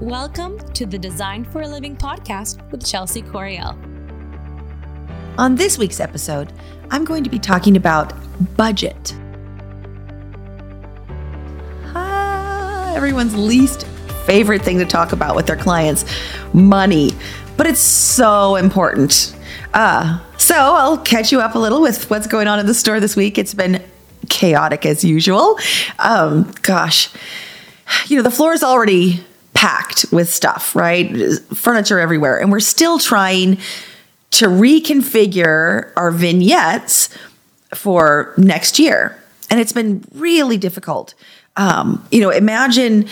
Welcome 0.00 0.60
to 0.74 0.86
the 0.86 0.96
Design 0.96 1.44
for 1.44 1.62
a 1.62 1.66
Living 1.66 1.96
podcast 1.96 2.70
with 2.70 2.86
Chelsea 2.86 3.20
Coriel. 3.20 3.76
On 5.36 5.56
this 5.56 5.76
week's 5.76 5.98
episode, 5.98 6.52
I'm 6.92 7.04
going 7.04 7.24
to 7.24 7.30
be 7.30 7.40
talking 7.40 7.76
about 7.76 8.12
budget. 8.56 9.12
Ah, 11.96 12.94
everyone's 12.94 13.34
least 13.34 13.88
favorite 14.24 14.62
thing 14.62 14.78
to 14.78 14.84
talk 14.84 15.10
about 15.10 15.34
with 15.34 15.48
their 15.48 15.56
clients 15.56 16.04
money, 16.52 17.10
but 17.56 17.66
it's 17.66 17.80
so 17.80 18.54
important. 18.54 19.34
Uh, 19.74 20.20
so 20.36 20.54
I'll 20.54 20.98
catch 20.98 21.32
you 21.32 21.40
up 21.40 21.56
a 21.56 21.58
little 21.58 21.82
with 21.82 22.08
what's 22.08 22.28
going 22.28 22.46
on 22.46 22.60
in 22.60 22.66
the 22.66 22.74
store 22.74 23.00
this 23.00 23.16
week. 23.16 23.36
It's 23.36 23.52
been 23.52 23.82
chaotic 24.28 24.86
as 24.86 25.02
usual. 25.02 25.58
Um, 25.98 26.54
gosh, 26.62 27.10
you 28.06 28.16
know, 28.16 28.22
the 28.22 28.30
floor 28.30 28.52
is 28.52 28.62
already 28.62 29.24
packed 29.58 30.04
with 30.12 30.32
stuff, 30.32 30.76
right? 30.76 31.10
Furniture 31.52 31.98
everywhere. 31.98 32.38
And 32.40 32.52
we're 32.52 32.60
still 32.60 33.00
trying 33.00 33.58
to 34.30 34.46
reconfigure 34.46 35.90
our 35.96 36.12
vignettes 36.12 37.08
for 37.74 38.34
next 38.36 38.78
year. 38.78 39.20
And 39.50 39.58
it's 39.58 39.72
been 39.72 40.04
really 40.14 40.58
difficult. 40.58 41.14
Um, 41.56 42.06
you 42.12 42.20
know, 42.20 42.30
imagine 42.30 43.08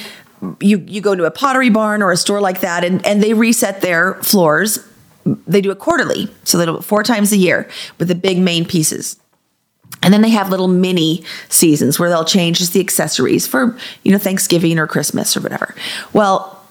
you 0.60 0.84
you 0.86 1.00
go 1.00 1.16
to 1.16 1.24
a 1.24 1.32
Pottery 1.32 1.68
Barn 1.68 2.00
or 2.00 2.12
a 2.12 2.16
store 2.16 2.40
like 2.40 2.60
that 2.60 2.84
and, 2.84 3.04
and 3.04 3.20
they 3.20 3.34
reset 3.34 3.80
their 3.80 4.14
floors. 4.22 4.78
They 5.24 5.60
do 5.60 5.72
it 5.72 5.80
quarterly. 5.80 6.28
So 6.44 6.58
they 6.58 6.66
do 6.66 6.76
it 6.76 6.84
four 6.84 7.02
times 7.02 7.32
a 7.32 7.36
year 7.36 7.68
with 7.98 8.06
the 8.06 8.14
big 8.14 8.38
main 8.38 8.64
pieces. 8.64 9.18
And 10.06 10.14
then 10.14 10.22
they 10.22 10.30
have 10.30 10.50
little 10.50 10.68
mini 10.68 11.24
seasons 11.48 11.98
where 11.98 12.08
they'll 12.08 12.24
change 12.24 12.58
just 12.58 12.72
the 12.72 12.78
accessories 12.78 13.44
for, 13.44 13.76
you 14.04 14.12
know, 14.12 14.18
Thanksgiving 14.18 14.78
or 14.78 14.86
Christmas 14.86 15.36
or 15.36 15.40
whatever. 15.40 15.74
Well, 16.12 16.62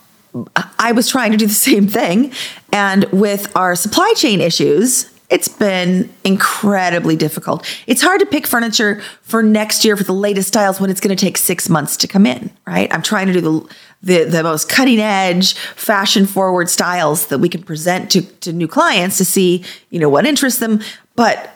I 0.79 0.93
was 0.93 1.09
trying 1.09 1.31
to 1.31 1.37
do 1.37 1.45
the 1.45 1.53
same 1.53 1.85
thing. 1.85 2.31
And 2.71 3.03
with 3.11 3.53
our 3.53 3.75
supply 3.75 4.13
chain 4.15 4.39
issues, 4.39 5.11
it's 5.29 5.49
been 5.49 6.09
incredibly 6.23 7.17
difficult. 7.17 7.65
It's 7.87 8.01
hard 8.01 8.21
to 8.21 8.25
pick 8.25 8.47
furniture 8.47 9.01
for 9.23 9.43
next 9.43 9.83
year 9.83 9.97
for 9.97 10.05
the 10.05 10.13
latest 10.13 10.47
styles 10.47 10.79
when 10.79 10.89
it's 10.89 11.01
going 11.01 11.13
to 11.15 11.25
take 11.25 11.35
six 11.35 11.67
months 11.67 11.97
to 11.97 12.07
come 12.07 12.25
in, 12.25 12.51
right? 12.65 12.93
I'm 12.93 13.01
trying 13.01 13.27
to 13.27 13.33
do 13.33 13.41
the 13.41 13.75
the, 14.03 14.23
the 14.23 14.43
most 14.43 14.69
cutting 14.69 14.99
edge, 14.99 15.55
fashion 15.55 16.25
forward 16.27 16.69
styles 16.69 17.25
that 17.27 17.39
we 17.39 17.49
can 17.49 17.63
present 17.63 18.11
to, 18.11 18.21
to 18.21 18.53
new 18.53 18.67
clients 18.67 19.17
to 19.17 19.25
see, 19.25 19.65
you 19.89 19.99
know, 19.99 20.09
what 20.09 20.27
interests 20.27 20.59
them. 20.59 20.79
But 21.15 21.54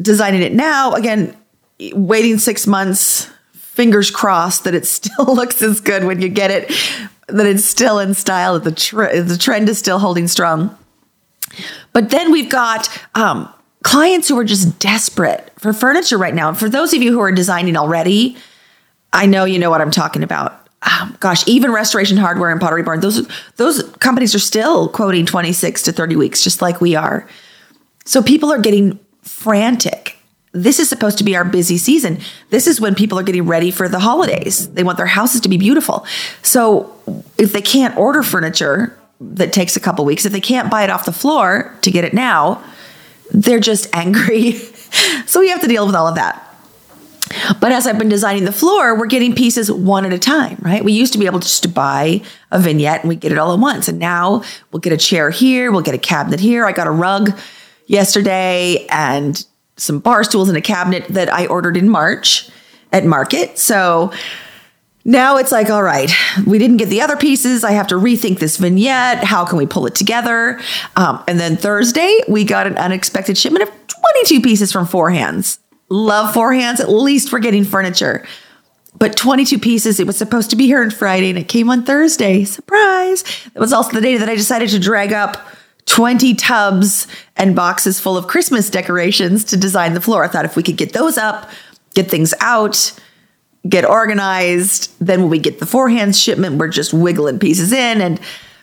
designing 0.00 0.42
it 0.42 0.52
now, 0.52 0.92
again, 0.94 1.36
waiting 1.92 2.38
six 2.38 2.66
months, 2.66 3.30
fingers 3.52 4.10
crossed 4.10 4.64
that 4.64 4.74
it 4.74 4.86
still 4.86 5.26
looks 5.26 5.62
as 5.62 5.80
good 5.80 6.04
when 6.04 6.20
you 6.20 6.28
get 6.28 6.50
it, 6.50 6.68
that 7.28 7.46
it's 7.46 7.64
still 7.64 7.98
in 7.98 8.14
style, 8.14 8.54
that 8.54 8.64
the, 8.64 8.74
tr- 8.74 9.20
the 9.20 9.36
trend 9.38 9.68
is 9.68 9.78
still 9.78 9.98
holding 9.98 10.28
strong. 10.28 10.76
But 11.92 12.10
then 12.10 12.30
we've 12.32 12.50
got 12.50 12.88
um, 13.14 13.52
clients 13.82 14.28
who 14.28 14.38
are 14.38 14.44
just 14.44 14.78
desperate 14.78 15.52
for 15.58 15.72
furniture 15.72 16.18
right 16.18 16.34
now. 16.34 16.48
And 16.48 16.58
for 16.58 16.68
those 16.68 16.92
of 16.92 17.02
you 17.02 17.12
who 17.12 17.20
are 17.20 17.32
designing 17.32 17.76
already, 17.76 18.36
I 19.12 19.26
know 19.26 19.44
you 19.44 19.58
know 19.58 19.70
what 19.70 19.80
I'm 19.80 19.90
talking 19.90 20.22
about. 20.22 20.68
Um, 20.82 21.16
gosh, 21.20 21.46
even 21.48 21.72
Restoration 21.72 22.16
Hardware 22.16 22.50
and 22.50 22.60
Pottery 22.60 22.82
Barn, 22.82 23.00
those 23.00 23.26
those 23.56 23.82
companies 23.94 24.34
are 24.34 24.40
still 24.40 24.88
quoting 24.88 25.24
26 25.24 25.82
to 25.84 25.92
30 25.92 26.16
weeks, 26.16 26.44
just 26.44 26.60
like 26.60 26.80
we 26.80 26.94
are. 26.94 27.26
So 28.04 28.22
people 28.22 28.52
are 28.52 28.58
getting 28.60 29.00
frantic. 29.26 30.16
This 30.52 30.78
is 30.78 30.88
supposed 30.88 31.18
to 31.18 31.24
be 31.24 31.36
our 31.36 31.44
busy 31.44 31.76
season. 31.76 32.18
This 32.48 32.66
is 32.66 32.80
when 32.80 32.94
people 32.94 33.18
are 33.18 33.22
getting 33.22 33.46
ready 33.46 33.70
for 33.70 33.88
the 33.88 33.98
holidays. 33.98 34.72
They 34.72 34.82
want 34.82 34.96
their 34.96 35.06
houses 35.06 35.42
to 35.42 35.50
be 35.50 35.58
beautiful. 35.58 36.06
So 36.42 36.94
if 37.36 37.52
they 37.52 37.60
can't 37.60 37.96
order 37.98 38.22
furniture 38.22 38.98
that 39.20 39.52
takes 39.52 39.76
a 39.76 39.80
couple 39.80 40.04
weeks, 40.04 40.24
if 40.24 40.32
they 40.32 40.40
can't 40.40 40.70
buy 40.70 40.84
it 40.84 40.90
off 40.90 41.04
the 41.04 41.12
floor 41.12 41.74
to 41.82 41.90
get 41.90 42.04
it 42.04 42.14
now, 42.14 42.64
they're 43.32 43.60
just 43.60 43.88
angry. 43.94 44.52
so 45.26 45.40
we 45.40 45.50
have 45.50 45.60
to 45.60 45.68
deal 45.68 45.84
with 45.84 45.94
all 45.94 46.06
of 46.06 46.14
that. 46.14 46.42
But 47.60 47.72
as 47.72 47.86
I've 47.86 47.98
been 47.98 48.08
designing 48.08 48.44
the 48.44 48.52
floor, 48.52 48.96
we're 48.96 49.06
getting 49.06 49.34
pieces 49.34 49.70
one 49.70 50.06
at 50.06 50.12
a 50.12 50.18
time, 50.18 50.58
right? 50.60 50.84
We 50.84 50.92
used 50.92 51.12
to 51.14 51.18
be 51.18 51.26
able 51.26 51.40
just 51.40 51.64
to 51.64 51.68
buy 51.68 52.22
a 52.50 52.58
vignette 52.58 53.00
and 53.00 53.08
we 53.08 53.16
get 53.16 53.32
it 53.32 53.38
all 53.38 53.52
at 53.52 53.58
once. 53.58 53.88
And 53.88 53.98
now 53.98 54.42
we'll 54.70 54.80
get 54.80 54.92
a 54.92 54.96
chair 54.96 55.30
here, 55.30 55.72
we'll 55.72 55.82
get 55.82 55.94
a 55.94 55.98
cabinet 55.98 56.40
here. 56.40 56.64
I 56.64 56.72
got 56.72 56.86
a 56.86 56.90
rug 56.90 57.36
yesterday 57.86 58.86
and 58.90 59.44
some 59.76 59.98
bar 59.98 60.24
stools 60.24 60.48
and 60.48 60.56
a 60.56 60.62
cabinet 60.62 61.06
that 61.08 61.32
I 61.32 61.46
ordered 61.46 61.76
in 61.76 61.88
March 61.88 62.48
at 62.92 63.04
Market. 63.04 63.58
So 63.58 64.12
now 65.04 65.36
it's 65.36 65.52
like, 65.52 65.70
all 65.70 65.82
right, 65.82 66.10
we 66.46 66.58
didn't 66.58 66.78
get 66.78 66.88
the 66.88 67.00
other 67.00 67.16
pieces. 67.16 67.62
I 67.62 67.72
have 67.72 67.86
to 67.88 67.94
rethink 67.94 68.38
this 68.38 68.56
vignette. 68.56 69.22
How 69.22 69.44
can 69.44 69.58
we 69.58 69.66
pull 69.66 69.86
it 69.86 69.94
together? 69.94 70.60
Um, 70.96 71.22
and 71.28 71.38
then 71.38 71.56
Thursday, 71.56 72.20
we 72.26 72.44
got 72.44 72.66
an 72.66 72.76
unexpected 72.76 73.38
shipment 73.38 73.68
of 73.68 73.70
22 73.86 74.40
pieces 74.40 74.72
from 74.72 74.86
Four 74.86 75.10
Hands. 75.10 75.58
Love 75.88 76.34
Four 76.34 76.54
Hands. 76.54 76.80
At 76.80 76.90
least 76.90 77.32
we're 77.32 77.38
getting 77.38 77.64
furniture. 77.64 78.26
But 78.98 79.16
22 79.16 79.58
pieces, 79.58 80.00
it 80.00 80.06
was 80.06 80.16
supposed 80.16 80.50
to 80.50 80.56
be 80.56 80.66
here 80.66 80.82
on 80.82 80.90
Friday 80.90 81.28
and 81.28 81.38
it 81.38 81.48
came 81.48 81.70
on 81.70 81.84
Thursday. 81.84 82.44
Surprise. 82.44 83.22
It 83.54 83.60
was 83.60 83.72
also 83.72 83.92
the 83.92 84.00
day 84.00 84.16
that 84.16 84.28
I 84.28 84.34
decided 84.34 84.70
to 84.70 84.80
drag 84.80 85.12
up 85.12 85.36
20 85.86 86.34
tubs 86.34 87.06
and 87.36 87.56
boxes 87.56 88.00
full 88.00 88.16
of 88.16 88.26
Christmas 88.26 88.68
decorations 88.70 89.44
to 89.44 89.56
design 89.56 89.94
the 89.94 90.00
floor. 90.00 90.24
I 90.24 90.28
thought 90.28 90.44
if 90.44 90.56
we 90.56 90.62
could 90.62 90.76
get 90.76 90.92
those 90.92 91.16
up, 91.16 91.48
get 91.94 92.10
things 92.10 92.34
out, 92.40 92.98
get 93.68 93.84
organized, 93.84 94.92
then 95.00 95.22
when 95.22 95.30
we 95.30 95.38
get 95.38 95.58
the 95.58 95.66
Four 95.66 95.88
Hands 95.88 96.18
shipment, 96.18 96.58
we're 96.58 96.68
just 96.68 96.92
wiggling 96.92 97.38
pieces 97.38 97.72
in. 97.72 98.00
And 98.00 98.20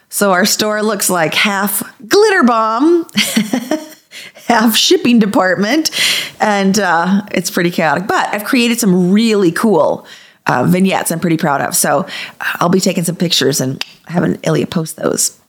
so 0.10 0.32
our 0.32 0.46
store 0.46 0.84
looks 0.84 1.10
like 1.10 1.34
half 1.34 1.82
glitter 2.08 2.44
bomb, 2.44 3.08
half 4.48 4.76
shipping 4.76 5.20
department. 5.20 5.90
And 6.40 6.78
uh, 6.78 7.24
it's 7.32 7.50
pretty 7.50 7.72
chaotic. 7.72 8.06
But 8.06 8.34
I've 8.34 8.44
created 8.44 8.80
some 8.80 9.12
really 9.12 9.52
cool 9.52 10.06
uh, 10.46 10.66
vignettes 10.66 11.12
I'm 11.12 11.20
pretty 11.20 11.38
proud 11.38 11.62
of. 11.62 11.76
So 11.76 12.06
I'll 12.42 12.70
be 12.70 12.82
taking 12.82 13.04
some 13.04 13.16
pictures 13.16 13.62
and 13.62 13.84
having 14.08 14.36
Ilya 14.44 14.68
post 14.68 14.98
those. 14.98 15.40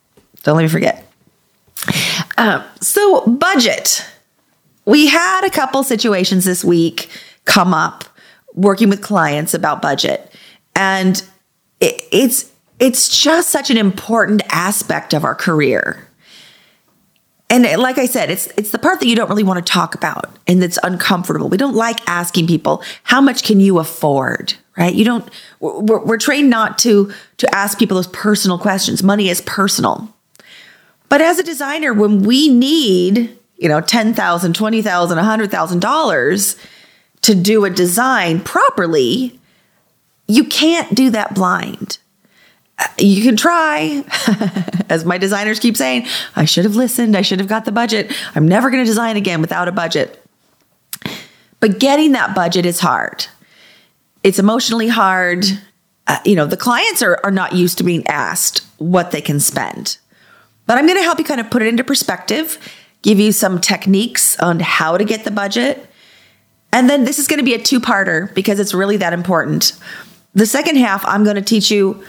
Don't 0.45 0.57
let 0.57 0.63
me 0.63 0.69
forget. 0.69 1.04
Um, 2.39 2.65
so, 2.81 3.27
budget. 3.27 4.05
We 4.87 5.07
had 5.07 5.47
a 5.47 5.51
couple 5.51 5.83
situations 5.83 6.45
this 6.45 6.63
week 6.63 7.09
come 7.47 7.73
up 7.73 8.05
working 8.55 8.91
with 8.91 9.03
clients 9.03 9.55
about 9.55 9.81
budget, 9.81 10.31
and 10.77 11.23
it, 11.81 12.03
it's 12.13 12.53
it's 12.79 13.23
just 13.23 13.51
such 13.51 13.71
an 13.71 13.77
important 13.77 14.43
aspect 14.51 15.15
of 15.15 15.25
our 15.25 15.35
career. 15.35 16.07
And 17.51 17.65
like 17.81 17.99
I 17.99 18.07
said, 18.07 18.31
it's 18.31 18.47
it's 18.57 18.71
the 18.71 18.79
part 18.79 19.01
that 19.01 19.07
you 19.07 19.15
don't 19.15 19.29
really 19.29 19.45
want 19.45 19.65
to 19.65 19.73
talk 19.73 19.95
about 19.95 20.37
and 20.47 20.63
that's 20.63 20.79
uncomfortable. 20.83 21.49
We 21.49 21.57
don't 21.57 21.77
like 21.77 22.01
asking 22.09 22.47
people 22.47 22.83
how 23.05 23.21
much 23.21 23.45
can 23.45 23.61
you 23.61 23.79
afford, 23.79 24.55
right? 24.77 24.95
You 24.95 25.05
don't. 25.05 25.29
We're, 25.61 26.05
we're 26.05 26.19
trained 26.19 26.51
not 26.51 26.79
to 26.79 27.13
to 27.37 27.55
ask 27.55 27.79
people 27.79 27.97
those 27.97 28.09
personal 28.09 28.59
questions. 28.59 29.03
Money 29.03 29.29
is 29.29 29.41
personal. 29.43 30.14
But 31.09 31.21
as 31.21 31.39
a 31.39 31.43
designer, 31.43 31.93
when 31.93 32.23
we 32.23 32.49
need, 32.49 33.37
you 33.57 33.69
know, 33.69 33.81
$10,000, 33.81 34.15
$20,000, 34.15 35.49
$100,000 35.49 36.59
to 37.23 37.35
do 37.35 37.65
a 37.65 37.71
design 37.71 38.41
properly, 38.41 39.39
you 40.27 40.45
can't 40.45 40.95
do 40.95 41.11
that 41.11 41.35
blind. 41.35 41.99
You 42.99 43.23
can 43.23 43.37
try, 43.37 44.05
as 44.89 45.05
my 45.05 45.19
designers 45.19 45.61
keep 45.61 45.77
saying, 45.77 46.07
I 46.35 46.45
should 46.45 46.65
have 46.65 46.77
listened. 46.77 47.17
I 47.17 47.23
should 47.23 47.39
have 47.39 47.49
got 47.49 47.65
the 47.65 47.73
budget. 47.73 48.13
I'm 48.35 48.49
never 48.49 48.71
going 48.71 48.83
to 48.83 48.89
design 48.89 49.17
again 49.17 49.41
without 49.41 49.69
a 49.69 49.73
budget. 49.73 50.21
But 51.61 51.79
getting 51.79 52.13
that 52.13 52.35
budget 52.35 52.67
is 52.67 52.81
hard. 52.81 53.27
It's 54.23 54.39
emotionally 54.39 54.89
hard. 54.89 55.47
Uh, 56.07 56.19
you 56.25 56.35
know, 56.35 56.47
the 56.47 56.57
clients 56.57 57.01
are, 57.01 57.21
are 57.25 57.31
not 57.31 57.55
used 57.55 57.79
to 57.79 57.85
being 57.85 58.07
asked 58.07 58.67
what 58.79 59.13
they 59.13 59.21
can 59.21 59.41
spend. 59.41 59.99
But 60.67 60.79
I'm 60.79 60.87
going 60.87 60.99
to 60.99 61.05
help 61.05 61.19
you 61.19 61.25
kind 61.25 61.41
of 61.41 61.51
put 61.51 61.63
it 61.63 61.69
into 61.69 61.85
perspective, 61.85 62.59
give 63.03 63.21
you 63.21 63.33
some 63.33 63.61
techniques 63.61 64.39
on 64.39 64.61
how 64.61 64.97
to 64.97 65.05
get 65.05 65.25
the 65.25 65.31
budget. 65.31 65.89
And 66.73 66.89
then 66.89 67.05
this 67.05 67.19
is 67.19 67.27
going 67.27 67.39
to 67.39 67.45
be 67.45 67.55
a 67.55 67.63
two 67.63 67.81
parter 67.81 68.35
because 68.35 68.59
it's 68.59 68.75
really 68.75 68.97
that 68.97 69.13
important. 69.13 69.73
The 70.35 70.47
second 70.47 70.77
half, 70.77 71.05
I'm 71.07 71.23
going 71.23 71.37
to 71.37 71.43
teach 71.43 71.71
you 71.71 72.03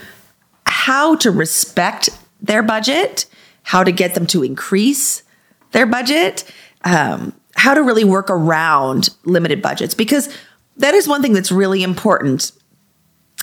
how 0.65 1.15
to 1.17 1.31
respect 1.31 2.09
their 2.41 2.63
budget, 2.63 3.25
how 3.63 3.83
to 3.83 3.91
get 3.91 4.15
them 4.15 4.25
to 4.27 4.43
increase 4.43 5.23
their 5.71 5.85
budget, 5.85 6.49
um, 6.83 7.33
how 7.55 7.73
to 7.73 7.83
really 7.83 8.03
work 8.03 8.29
around 8.29 9.09
limited 9.25 9.61
budgets, 9.61 9.93
because 9.93 10.35
that 10.77 10.93
is 10.93 11.07
one 11.07 11.21
thing 11.21 11.33
that's 11.33 11.51
really 11.51 11.83
important. 11.83 12.51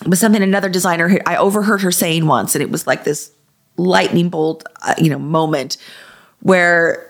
Was 0.07 0.19
something 0.21 0.43
another 0.43 0.69
designer, 0.69 1.19
I 1.27 1.37
overheard 1.37 1.83
her 1.83 1.93
saying 1.93 2.27
once, 2.27 2.55
and 2.55 2.63
it 2.63 2.71
was 2.71 2.87
like 2.87 3.05
this 3.05 3.31
lightning 3.77 4.29
bolt, 4.29 4.65
uh, 4.83 4.95
you 4.99 5.11
know, 5.11 5.19
moment 5.19 5.77
where 6.41 7.09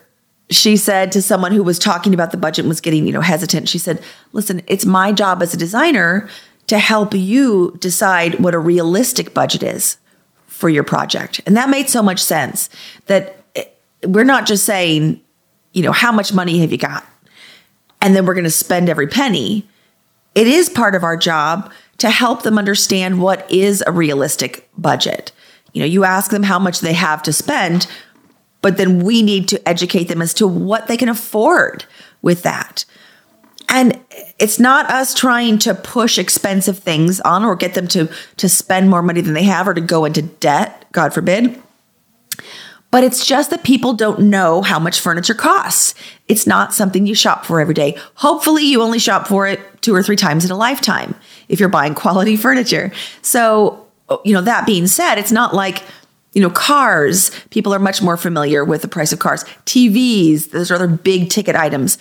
she 0.51 0.77
said 0.77 1.13
to 1.13 1.23
someone 1.23 1.53
who 1.53 1.63
was 1.63 1.79
talking 1.79 2.13
about 2.13 2.31
the 2.31 2.37
budget 2.37 2.65
and 2.65 2.69
was 2.69 2.81
getting, 2.81 3.07
you 3.07 3.13
know, 3.13 3.21
hesitant. 3.21 3.69
She 3.69 3.79
said, 3.79 4.03
"Listen, 4.33 4.63
it's 4.67 4.85
my 4.85 5.13
job 5.13 5.43
as 5.43 5.55
a 5.55 5.57
designer 5.57 6.29
to 6.67 6.79
help 6.79 7.15
you 7.15 7.77
decide 7.81 8.39
what 8.39 8.55
a 8.55 8.59
realistic 8.59 9.35
budget 9.35 9.63
is 9.63 9.97
for 10.47 10.69
your 10.69 10.85
project. 10.85 11.41
And 11.45 11.57
that 11.57 11.69
made 11.69 11.89
so 11.89 12.03
much 12.03 12.23
sense 12.23 12.69
that 13.07 13.45
we're 14.07 14.25
not 14.25 14.47
just 14.47 14.65
saying, 14.65 15.21
you 15.73 15.83
know, 15.83 15.93
how 15.93 16.13
much 16.13 16.33
money 16.33 16.61
have 16.61 16.71
you 16.71 16.79
got? 16.79 17.05
And 18.01 18.15
then 18.15 18.27
we're 18.27 18.35
going 18.35 18.45
to 18.45 18.51
spend 18.51 18.89
every 18.89 19.07
penny. 19.07 19.67
It 20.35 20.47
is 20.47 20.69
part 20.69 20.95
of 20.95 21.03
our 21.03 21.17
job 21.17 21.73
to 21.99 22.11
help 22.11 22.43
them 22.43 22.59
understand 22.59 23.21
what 23.21 23.51
is 23.51 23.83
a 23.87 23.93
realistic 23.93 24.69
budget. 24.79 25.33
You 25.73 25.81
know, 25.81 25.87
you 25.87 26.05
ask 26.05 26.31
them 26.31 26.43
how 26.43 26.59
much 26.59 26.81
they 26.81 26.93
have 26.93 27.23
to 27.25 27.33
spend, 27.33 27.87
but 28.61 28.77
then 28.77 29.01
we 29.01 29.23
need 29.23 29.49
to 29.49 29.69
educate 29.69 30.05
them 30.05 30.23
as 30.23 30.35
to 30.35 30.47
what 30.47 30.87
they 30.87 30.97
can 30.97 31.09
afford 31.09 31.85
with 32.21 32.43
that. 32.43 32.85
And 33.69 33.99
it's 34.39 34.61
not 34.61 34.91
us 34.91 35.15
trying 35.15 35.59
to 35.61 35.75
push 35.75 36.19
expensive 36.19 36.79
things 36.79 37.21
on 37.21 37.45
or 37.45 37.57
get 37.57 37.75
them 37.75 37.89
to 37.89 38.11
to 38.37 38.49
spend 38.49 38.91
more 38.91 39.03
money 39.03 39.23
than 39.23 39.35
they 39.35 39.45
have 39.45 39.67
or 39.67 39.75
to 39.75 39.81
go 39.81 40.05
into 40.05 40.23
debt, 40.23 40.85
God 40.93 41.15
forbid. 41.15 41.61
But 42.91 43.05
it's 43.05 43.25
just 43.25 43.49
that 43.49 43.65
people 43.65 43.95
don't 43.95 44.21
know 44.21 44.61
how 44.61 44.79
much 44.79 45.01
furniture 45.01 45.35
costs. 45.35 45.95
It's 46.29 46.47
not 46.47 46.75
something 46.75 47.07
you 47.07 47.15
shop 47.15 47.47
for 47.47 47.59
every 47.59 47.73
day. 47.73 47.97
Hopefully, 48.17 48.65
you 48.65 48.83
only 48.83 48.99
shop 48.99 49.27
for 49.27 49.47
it 49.47 49.81
two 49.81 49.95
or 49.95 50.03
three 50.03 50.17
times 50.17 50.45
in 50.45 50.51
a 50.51 50.57
lifetime 50.57 51.15
if 51.49 51.59
you're 51.59 51.71
buying 51.71 51.95
quality 51.95 52.37
furniture. 52.47 52.93
So, 53.23 53.87
you 54.25 54.35
know, 54.35 54.43
that 54.43 54.67
being 54.67 54.87
said, 54.87 55.17
it's 55.17 55.33
not 55.33 55.55
like 55.55 55.83
you 56.33 56.41
know, 56.41 56.51
cars, 56.51 57.31
people 57.51 57.75
are 57.75 57.79
much 57.79 58.01
more 58.01 58.17
familiar 58.17 58.65
with 58.65 58.83
the 58.83 58.89
price 58.89 59.13
of 59.13 59.19
cars. 59.19 59.45
TVs, 59.67 60.51
those 60.51 60.71
are 60.71 60.75
other 60.75 60.89
big 60.89 61.29
ticket 61.29 61.55
items. 61.55 61.99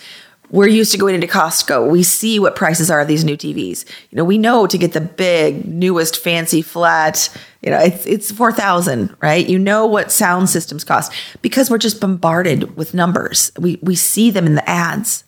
We're 0.50 0.68
used 0.68 0.92
to 0.92 0.98
going 0.98 1.14
into 1.14 1.26
Costco. 1.26 1.90
We 1.90 2.02
see 2.02 2.38
what 2.38 2.56
prices 2.56 2.90
are 2.90 3.00
of 3.00 3.08
these 3.08 3.24
new 3.24 3.36
TVs. 3.36 3.86
You 4.10 4.16
know, 4.16 4.24
we 4.24 4.36
know 4.36 4.66
to 4.66 4.76
get 4.76 4.92
the 4.92 5.00
big, 5.00 5.66
newest, 5.66 6.18
fancy, 6.18 6.60
flat. 6.60 7.34
You 7.62 7.70
know, 7.70 7.78
it's 7.78 8.06
it's 8.06 8.30
four 8.30 8.52
thousand, 8.52 9.14
right? 9.20 9.48
You 9.48 9.58
know 9.58 9.86
what 9.86 10.12
sound 10.12 10.50
systems 10.50 10.84
cost 10.84 11.10
because 11.40 11.70
we're 11.70 11.78
just 11.78 12.00
bombarded 12.00 12.76
with 12.76 12.92
numbers. 12.92 13.50
We 13.58 13.78
we 13.82 13.94
see 13.94 14.30
them 14.30 14.46
in 14.46 14.54
the 14.54 14.68
ads. 14.68 15.24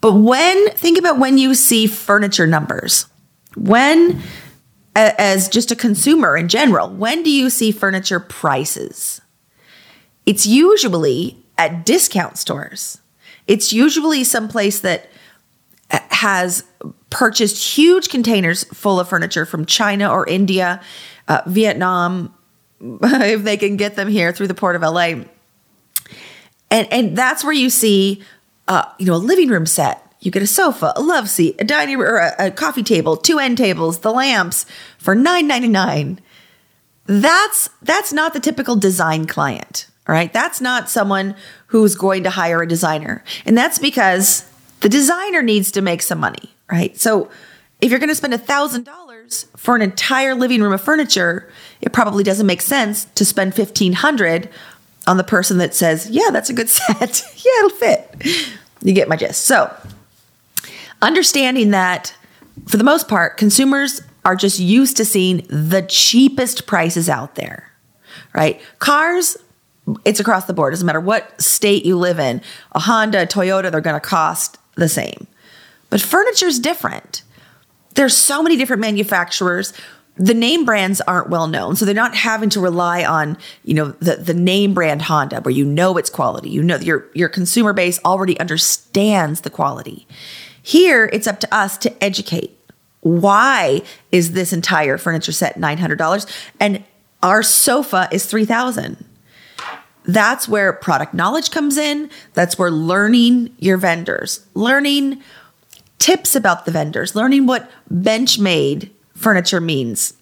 But 0.00 0.12
when 0.12 0.70
think 0.70 0.96
about 0.96 1.18
when 1.18 1.38
you 1.38 1.54
see 1.54 1.88
furniture 1.88 2.46
numbers, 2.46 3.06
when 3.56 4.22
as 4.96 5.48
just 5.48 5.70
a 5.70 5.76
consumer 5.76 6.36
in 6.36 6.48
general, 6.48 6.88
when 6.88 7.22
do 7.22 7.30
you 7.30 7.50
see 7.50 7.70
furniture 7.70 8.20
prices? 8.20 9.20
It's 10.24 10.46
usually 10.46 11.36
at 11.58 11.84
discount 11.84 12.38
stores. 12.38 13.00
It's 13.46 13.72
usually 13.72 14.24
someplace 14.24 14.80
that 14.80 15.10
uh, 15.90 16.00
has 16.10 16.64
purchased 17.10 17.76
huge 17.76 18.08
containers 18.08 18.64
full 18.64 18.98
of 18.98 19.08
furniture 19.08 19.46
from 19.46 19.66
China 19.66 20.10
or 20.10 20.26
India, 20.26 20.82
uh, 21.28 21.42
Vietnam, 21.46 22.34
if 22.80 23.44
they 23.44 23.56
can 23.56 23.76
get 23.76 23.96
them 23.96 24.08
here 24.08 24.32
through 24.32 24.48
the 24.48 24.54
port 24.54 24.76
of 24.76 24.82
LA. 24.82 25.24
And 26.68 26.92
and 26.92 27.16
that's 27.16 27.44
where 27.44 27.52
you 27.52 27.70
see, 27.70 28.22
uh, 28.66 28.84
you 28.98 29.06
know, 29.06 29.14
a 29.14 29.16
living 29.16 29.48
room 29.48 29.66
set. 29.66 30.05
You 30.26 30.32
get 30.32 30.42
a 30.42 30.46
sofa, 30.48 30.92
a 30.96 31.00
love 31.00 31.30
seat, 31.30 31.54
a 31.60 31.64
dining 31.64 32.00
or 32.00 32.16
a, 32.16 32.34
a 32.46 32.50
coffee 32.50 32.82
table, 32.82 33.16
two 33.16 33.38
end 33.38 33.56
tables, 33.56 34.00
the 34.00 34.10
lamps 34.10 34.66
for 34.98 35.14
nine 35.14 35.46
ninety 35.46 35.68
nine. 35.68 36.18
That's 37.06 37.70
that's 37.80 38.12
not 38.12 38.32
the 38.32 38.40
typical 38.40 38.74
design 38.74 39.26
client. 39.26 39.86
All 40.08 40.12
right. 40.12 40.32
That's 40.32 40.60
not 40.60 40.90
someone 40.90 41.36
who's 41.68 41.94
going 41.94 42.24
to 42.24 42.30
hire 42.30 42.60
a 42.60 42.66
designer. 42.66 43.22
And 43.44 43.56
that's 43.56 43.78
because 43.78 44.50
the 44.80 44.88
designer 44.88 45.42
needs 45.42 45.70
to 45.70 45.80
make 45.80 46.02
some 46.02 46.18
money, 46.18 46.52
right? 46.70 46.96
So 46.98 47.30
if 47.80 47.90
you're 47.92 48.00
going 48.00 48.08
to 48.08 48.14
spend 48.16 48.34
a 48.34 48.38
thousand 48.38 48.84
dollars 48.84 49.46
for 49.56 49.76
an 49.76 49.82
entire 49.82 50.34
living 50.34 50.60
room 50.60 50.72
of 50.72 50.80
furniture, 50.80 51.48
it 51.80 51.92
probably 51.92 52.24
doesn't 52.24 52.46
make 52.48 52.62
sense 52.62 53.04
to 53.14 53.24
spend 53.24 53.54
fifteen 53.54 53.92
hundred 53.92 54.48
on 55.06 55.18
the 55.18 55.24
person 55.24 55.58
that 55.58 55.72
says, 55.72 56.10
"Yeah, 56.10 56.30
that's 56.32 56.50
a 56.50 56.52
good 56.52 56.68
set. 56.68 57.22
yeah, 57.36 57.64
it'll 57.64 57.70
fit." 57.78 58.56
You 58.82 58.92
get 58.92 59.08
my 59.08 59.16
gist. 59.16 59.42
So, 59.42 59.74
understanding 61.02 61.70
that 61.70 62.14
for 62.66 62.76
the 62.76 62.84
most 62.84 63.08
part, 63.08 63.36
consumers 63.36 64.00
are 64.24 64.36
just 64.36 64.58
used 64.58 64.96
to 64.96 65.04
seeing 65.04 65.46
the 65.48 65.82
cheapest 65.82 66.66
prices 66.66 67.08
out 67.08 67.36
there, 67.36 67.70
right? 68.34 68.60
Cars, 68.78 69.36
it's 70.04 70.18
across 70.18 70.46
the 70.46 70.52
board. 70.52 70.72
Doesn't 70.72 70.86
matter 70.86 71.00
what 71.00 71.40
state 71.40 71.84
you 71.84 71.96
live 71.96 72.18
in. 72.18 72.42
A 72.72 72.80
Honda, 72.80 73.22
a 73.22 73.26
Toyota, 73.26 73.70
they're 73.70 73.80
going 73.80 73.94
to 73.94 74.00
cost 74.00 74.58
the 74.74 74.88
same. 74.88 75.26
But 75.90 76.00
furniture 76.00 76.46
is 76.46 76.58
different. 76.58 77.22
There's 77.94 78.16
so 78.16 78.42
many 78.42 78.56
different 78.56 78.80
manufacturers. 78.80 79.72
The 80.16 80.34
name 80.34 80.64
brands 80.64 81.00
aren't 81.02 81.30
well 81.30 81.46
known, 81.46 81.76
so 81.76 81.84
they're 81.84 81.94
not 81.94 82.14
having 82.14 82.48
to 82.50 82.60
rely 82.60 83.04
on 83.04 83.36
you 83.64 83.74
know 83.74 83.90
the 84.00 84.16
the 84.16 84.34
name 84.34 84.72
brand 84.74 85.02
Honda, 85.02 85.40
where 85.42 85.52
you 85.52 85.64
know 85.64 85.96
its 85.98 86.08
quality. 86.08 86.48
You 86.48 86.62
know 86.62 86.76
your 86.76 87.06
your 87.14 87.28
consumer 87.28 87.74
base 87.74 88.00
already 88.04 88.38
understands 88.40 89.42
the 89.42 89.50
quality. 89.50 90.06
Here, 90.66 91.08
it's 91.12 91.28
up 91.28 91.38
to 91.38 91.54
us 91.54 91.78
to 91.78 92.02
educate. 92.02 92.58
Why 92.98 93.82
is 94.10 94.32
this 94.32 94.52
entire 94.52 94.98
furniture 94.98 95.30
set 95.30 95.56
nine 95.56 95.78
hundred 95.78 95.94
dollars, 95.94 96.26
and 96.58 96.82
our 97.22 97.44
sofa 97.44 98.08
is 98.10 98.26
three 98.26 98.44
thousand? 98.44 99.04
That's 100.02 100.48
where 100.48 100.72
product 100.72 101.14
knowledge 101.14 101.52
comes 101.52 101.76
in. 101.76 102.10
That's 102.34 102.58
where 102.58 102.72
learning 102.72 103.54
your 103.60 103.76
vendors, 103.76 104.44
learning 104.54 105.22
tips 106.00 106.34
about 106.34 106.64
the 106.64 106.72
vendors, 106.72 107.14
learning 107.14 107.46
what 107.46 107.70
Benchmade 107.88 108.90
furniture 109.14 109.60
means. 109.60 110.14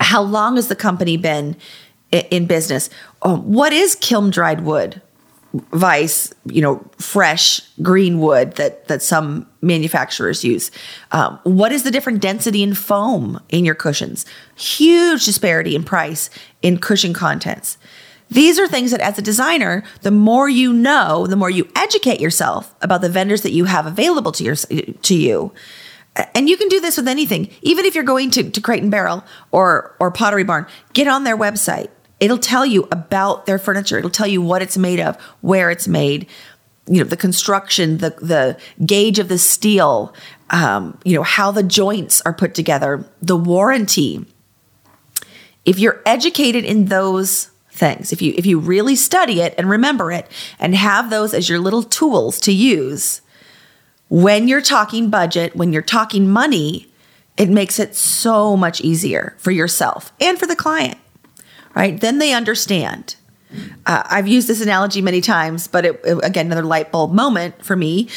How 0.00 0.22
long 0.22 0.56
has 0.56 0.68
the 0.68 0.76
company 0.76 1.18
been 1.18 1.56
in 2.10 2.46
business? 2.46 2.88
Um, 3.20 3.52
what 3.52 3.74
is 3.74 3.96
kiln 3.96 4.30
dried 4.30 4.64
wood? 4.64 5.02
Vice, 5.72 6.32
you 6.46 6.62
know, 6.62 6.82
fresh 6.98 7.60
green 7.82 8.20
wood 8.20 8.52
that 8.52 8.88
that 8.88 9.02
some 9.02 9.46
manufacturers 9.60 10.42
use. 10.42 10.70
Um, 11.10 11.38
what 11.44 11.72
is 11.72 11.82
the 11.82 11.90
different 11.90 12.20
density 12.22 12.62
in 12.62 12.74
foam 12.74 13.38
in 13.50 13.64
your 13.64 13.74
cushions? 13.74 14.24
Huge 14.56 15.26
disparity 15.26 15.76
in 15.76 15.84
price 15.84 16.30
in 16.62 16.78
cushion 16.78 17.12
contents. 17.12 17.76
These 18.30 18.58
are 18.58 18.66
things 18.66 18.92
that 18.92 19.02
as 19.02 19.18
a 19.18 19.22
designer, 19.22 19.84
the 20.00 20.10
more 20.10 20.48
you 20.48 20.72
know, 20.72 21.26
the 21.26 21.36
more 21.36 21.50
you 21.50 21.68
educate 21.76 22.18
yourself 22.18 22.74
about 22.80 23.02
the 23.02 23.10
vendors 23.10 23.42
that 23.42 23.52
you 23.52 23.66
have 23.66 23.84
available 23.84 24.32
to 24.32 24.44
your 24.44 24.56
to 24.56 25.14
you. 25.14 25.52
And 26.34 26.48
you 26.48 26.56
can 26.56 26.68
do 26.68 26.80
this 26.80 26.96
with 26.96 27.08
anything. 27.08 27.50
Even 27.60 27.84
if 27.84 27.94
you're 27.94 28.04
going 28.04 28.30
to, 28.32 28.50
to 28.50 28.60
Crate 28.60 28.82
and 28.82 28.90
Barrel 28.90 29.22
or 29.50 29.94
or 30.00 30.10
Pottery 30.10 30.44
Barn, 30.44 30.66
get 30.94 31.08
on 31.08 31.24
their 31.24 31.36
website. 31.36 31.90
It'll 32.22 32.38
tell 32.38 32.64
you 32.64 32.86
about 32.92 33.46
their 33.46 33.58
furniture. 33.58 33.98
It'll 33.98 34.08
tell 34.08 34.28
you 34.28 34.40
what 34.40 34.62
it's 34.62 34.78
made 34.78 35.00
of, 35.00 35.20
where 35.40 35.72
it's 35.72 35.88
made, 35.88 36.28
you 36.86 37.02
know, 37.02 37.08
the 37.08 37.16
construction, 37.16 37.98
the 37.98 38.10
the 38.10 38.58
gauge 38.86 39.18
of 39.18 39.26
the 39.28 39.38
steel, 39.38 40.14
um, 40.50 40.96
you 41.04 41.16
know, 41.16 41.24
how 41.24 41.50
the 41.50 41.64
joints 41.64 42.22
are 42.22 42.32
put 42.32 42.54
together, 42.54 43.04
the 43.20 43.36
warranty. 43.36 44.24
If 45.64 45.80
you're 45.80 46.00
educated 46.06 46.64
in 46.64 46.84
those 46.86 47.50
things. 47.72 48.12
If 48.12 48.22
you 48.22 48.34
if 48.36 48.46
you 48.46 48.60
really 48.60 48.94
study 48.94 49.40
it 49.40 49.54
and 49.58 49.68
remember 49.68 50.12
it 50.12 50.30
and 50.60 50.74
have 50.74 51.10
those 51.10 51.34
as 51.34 51.48
your 51.48 51.58
little 51.58 51.82
tools 51.82 52.38
to 52.40 52.52
use 52.52 53.22
when 54.08 54.46
you're 54.46 54.60
talking 54.60 55.08
budget, 55.08 55.56
when 55.56 55.72
you're 55.72 55.80
talking 55.80 56.28
money, 56.28 56.86
it 57.38 57.48
makes 57.48 57.78
it 57.78 57.96
so 57.96 58.56
much 58.56 58.82
easier 58.82 59.34
for 59.38 59.50
yourself 59.50 60.12
and 60.20 60.38
for 60.38 60.46
the 60.46 60.54
client. 60.54 60.98
Right? 61.74 62.00
Then 62.00 62.18
they 62.18 62.32
understand. 62.32 63.16
Uh, 63.86 64.02
I've 64.06 64.28
used 64.28 64.48
this 64.48 64.60
analogy 64.60 65.02
many 65.02 65.20
times, 65.20 65.66
but 65.66 65.84
it, 65.84 66.00
it, 66.04 66.18
again, 66.22 66.46
another 66.46 66.62
light 66.62 66.90
bulb 66.90 67.12
moment 67.12 67.64
for 67.64 67.76
me. 67.76 68.08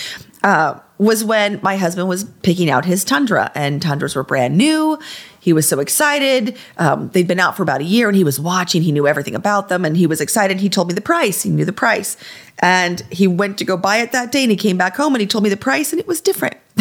Uh, 0.44 0.80
was 0.98 1.24
when 1.24 1.60
my 1.62 1.76
husband 1.76 2.08
was 2.08 2.24
picking 2.24 2.70
out 2.70 2.86
his 2.86 3.04
Tundra, 3.04 3.52
and 3.56 3.82
Tundras 3.82 4.16
were 4.16 4.24
brand 4.24 4.58
new. 4.58 4.98
He 5.40 5.54
was 5.54 5.68
so 5.68 5.80
excited. 5.80 6.58
Um, 6.78 7.10
they'd 7.10 7.28
been 7.28 7.40
out 7.40 7.58
for 7.58 7.64
about 7.64 7.82
a 7.82 7.84
year, 7.84 8.08
and 8.08 8.16
he 8.16 8.24
was 8.24 8.40
watching. 8.40 8.82
He 8.82 8.92
knew 8.92 9.08
everything 9.08 9.36
about 9.36 9.68
them, 9.68 9.84
and 9.84 9.98
he 9.98 10.08
was 10.08 10.22
excited. 10.22 10.60
He 10.60 10.70
told 10.70 10.88
me 10.88 10.94
the 10.94 11.02
price. 11.02 11.44
He 11.44 11.50
knew 11.50 11.66
the 11.66 11.74
price, 11.74 12.16
and 12.60 13.02
he 13.12 13.28
went 13.28 13.58
to 13.58 13.66
go 13.66 13.76
buy 13.76 13.98
it 13.98 14.12
that 14.14 14.32
day. 14.32 14.44
And 14.44 14.52
he 14.52 14.58
came 14.58 14.78
back 14.78 14.96
home, 14.96 15.14
and 15.14 15.22
he 15.22 15.28
told 15.28 15.44
me 15.44 15.50
the 15.50 15.58
price, 15.58 15.92
and 15.92 16.00
it 16.00 16.08
was 16.08 16.22
different. 16.22 16.58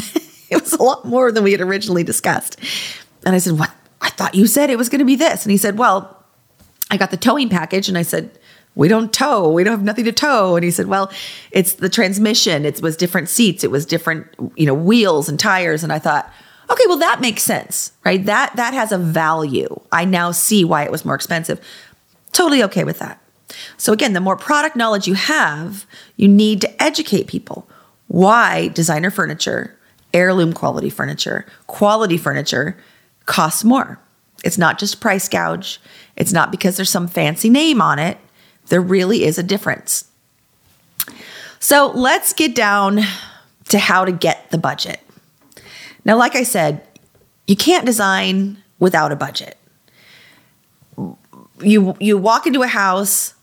it 0.50 0.60
was 0.60 0.72
a 0.72 0.82
lot 0.82 1.04
more 1.04 1.32
than 1.32 1.42
we 1.42 1.52
had 1.52 1.60
originally 1.60 2.04
discussed. 2.04 2.58
And 3.26 3.34
I 3.34 3.38
said, 3.38 3.58
"What? 3.58 3.72
I 4.00 4.10
thought 4.10 4.34
you 4.34 4.46
said 4.46 4.70
it 4.70 4.78
was 4.78 4.88
going 4.88 5.00
to 5.00 5.04
be 5.04 5.16
this." 5.16 5.44
And 5.44 5.50
he 5.50 5.58
said, 5.58 5.76
"Well, 5.76 6.13
I 6.94 6.96
got 6.96 7.10
the 7.10 7.16
towing 7.16 7.48
package," 7.48 7.88
and 7.88 7.98
I 7.98 8.02
said 8.02 8.38
we 8.74 8.88
don't 8.88 9.12
tow. 9.12 9.50
We 9.50 9.64
don't 9.64 9.72
have 9.72 9.84
nothing 9.84 10.04
to 10.04 10.12
tow. 10.12 10.56
And 10.56 10.64
he 10.64 10.70
said, 10.70 10.86
well, 10.86 11.10
it's 11.50 11.74
the 11.74 11.88
transmission. 11.88 12.64
It 12.64 12.82
was 12.82 12.96
different 12.96 13.28
seats. 13.28 13.62
It 13.62 13.70
was 13.70 13.86
different, 13.86 14.26
you 14.56 14.66
know, 14.66 14.74
wheels 14.74 15.28
and 15.28 15.38
tires. 15.38 15.84
And 15.84 15.92
I 15.92 15.98
thought, 15.98 16.30
okay, 16.68 16.82
well, 16.88 16.98
that 16.98 17.20
makes 17.20 17.42
sense, 17.42 17.92
right? 18.04 18.24
That, 18.24 18.56
that 18.56 18.74
has 18.74 18.90
a 18.90 18.98
value. 18.98 19.80
I 19.92 20.04
now 20.04 20.32
see 20.32 20.64
why 20.64 20.82
it 20.82 20.90
was 20.90 21.04
more 21.04 21.14
expensive. 21.14 21.60
Totally 22.32 22.62
okay 22.64 22.84
with 22.84 22.98
that. 22.98 23.20
So 23.76 23.92
again, 23.92 24.12
the 24.12 24.20
more 24.20 24.36
product 24.36 24.74
knowledge 24.74 25.06
you 25.06 25.14
have, 25.14 25.86
you 26.16 26.26
need 26.26 26.60
to 26.62 26.82
educate 26.82 27.28
people 27.28 27.68
why 28.08 28.68
designer 28.68 29.10
furniture, 29.10 29.78
heirloom 30.12 30.52
quality 30.52 30.90
furniture, 30.90 31.46
quality 31.66 32.16
furniture 32.16 32.76
costs 33.26 33.64
more. 33.64 33.98
It's 34.44 34.58
not 34.58 34.78
just 34.78 35.00
price 35.00 35.28
gouge. 35.28 35.80
It's 36.16 36.32
not 36.32 36.50
because 36.50 36.76
there's 36.76 36.90
some 36.90 37.08
fancy 37.08 37.50
name 37.50 37.80
on 37.80 37.98
it. 37.98 38.18
There 38.68 38.80
really 38.80 39.24
is 39.24 39.38
a 39.38 39.42
difference. 39.42 40.04
So 41.58 41.90
let's 41.94 42.32
get 42.32 42.54
down 42.54 43.00
to 43.68 43.78
how 43.78 44.04
to 44.04 44.12
get 44.12 44.50
the 44.50 44.58
budget. 44.58 45.00
Now, 46.04 46.16
like 46.16 46.36
I 46.36 46.42
said, 46.42 46.86
you 47.46 47.56
can't 47.56 47.86
design 47.86 48.58
without 48.78 49.12
a 49.12 49.16
budget. 49.16 49.56
You 51.60 51.96
you 52.00 52.18
walk 52.18 52.46
into 52.46 52.62
a 52.62 52.66
house, 52.66 53.34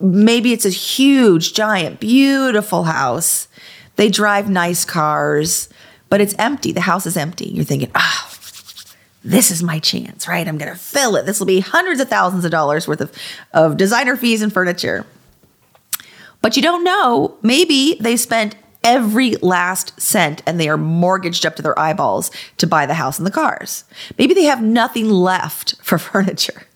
maybe 0.00 0.52
it's 0.52 0.64
a 0.64 0.70
huge, 0.70 1.54
giant, 1.54 1.98
beautiful 2.00 2.84
house. 2.84 3.48
They 3.96 4.08
drive 4.08 4.48
nice 4.48 4.84
cars, 4.84 5.68
but 6.08 6.20
it's 6.20 6.34
empty. 6.38 6.72
The 6.72 6.82
house 6.82 7.06
is 7.06 7.16
empty. 7.16 7.48
You're 7.48 7.64
thinking, 7.64 7.90
"Ah, 7.94 8.26
oh, 8.26 8.37
this 9.24 9.50
is 9.50 9.62
my 9.62 9.78
chance, 9.78 10.28
right? 10.28 10.46
I'm 10.46 10.58
going 10.58 10.72
to 10.72 10.78
fill 10.78 11.16
it. 11.16 11.26
This 11.26 11.38
will 11.38 11.46
be 11.46 11.60
hundreds 11.60 12.00
of 12.00 12.08
thousands 12.08 12.44
of 12.44 12.50
dollars 12.50 12.86
worth 12.86 13.00
of, 13.00 13.12
of 13.52 13.76
designer 13.76 14.16
fees 14.16 14.42
and 14.42 14.52
furniture. 14.52 15.04
But 16.40 16.56
you 16.56 16.62
don't 16.62 16.84
know. 16.84 17.36
Maybe 17.42 17.96
they 18.00 18.16
spent 18.16 18.54
every 18.84 19.34
last 19.36 20.00
cent 20.00 20.42
and 20.46 20.58
they 20.58 20.68
are 20.68 20.76
mortgaged 20.76 21.44
up 21.44 21.56
to 21.56 21.62
their 21.62 21.78
eyeballs 21.78 22.30
to 22.58 22.66
buy 22.66 22.86
the 22.86 22.94
house 22.94 23.18
and 23.18 23.26
the 23.26 23.30
cars. 23.30 23.84
Maybe 24.18 24.34
they 24.34 24.44
have 24.44 24.62
nothing 24.62 25.10
left 25.10 25.74
for 25.82 25.98
furniture. 25.98 26.66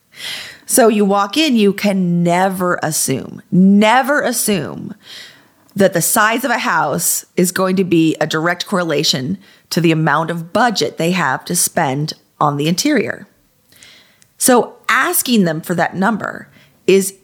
So 0.66 0.88
you 0.88 1.04
walk 1.04 1.36
in, 1.36 1.56
you 1.56 1.72
can 1.72 2.22
never 2.22 2.78
assume, 2.82 3.42
never 3.50 4.20
assume 4.20 4.94
that 5.74 5.92
the 5.92 6.02
size 6.02 6.44
of 6.44 6.50
a 6.50 6.58
house 6.58 7.24
is 7.36 7.52
going 7.52 7.76
to 7.76 7.84
be 7.84 8.14
a 8.20 8.26
direct 8.26 8.66
correlation 8.66 9.38
to 9.70 9.80
the 9.80 9.92
amount 9.92 10.30
of 10.30 10.52
budget 10.52 10.98
they 10.98 11.12
have 11.12 11.44
to 11.46 11.56
spend 11.56 12.12
on 12.42 12.56
the 12.56 12.66
interior. 12.66 13.26
So 14.36 14.76
asking 14.88 15.44
them 15.44 15.60
for 15.60 15.76
that 15.76 15.94
number 15.94 16.48
is 16.88 17.16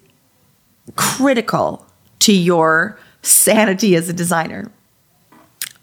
critical 0.95 1.85
to 2.21 2.33
your 2.33 2.99
sanity 3.23 3.97
as 3.97 4.09
a 4.09 4.13
designer. 4.13 4.71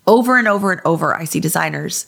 Over 0.08 0.38
and 0.38 0.48
over 0.48 0.72
and 0.72 0.82
over, 0.86 1.14
I 1.14 1.26
see 1.26 1.42
designers 1.42 2.08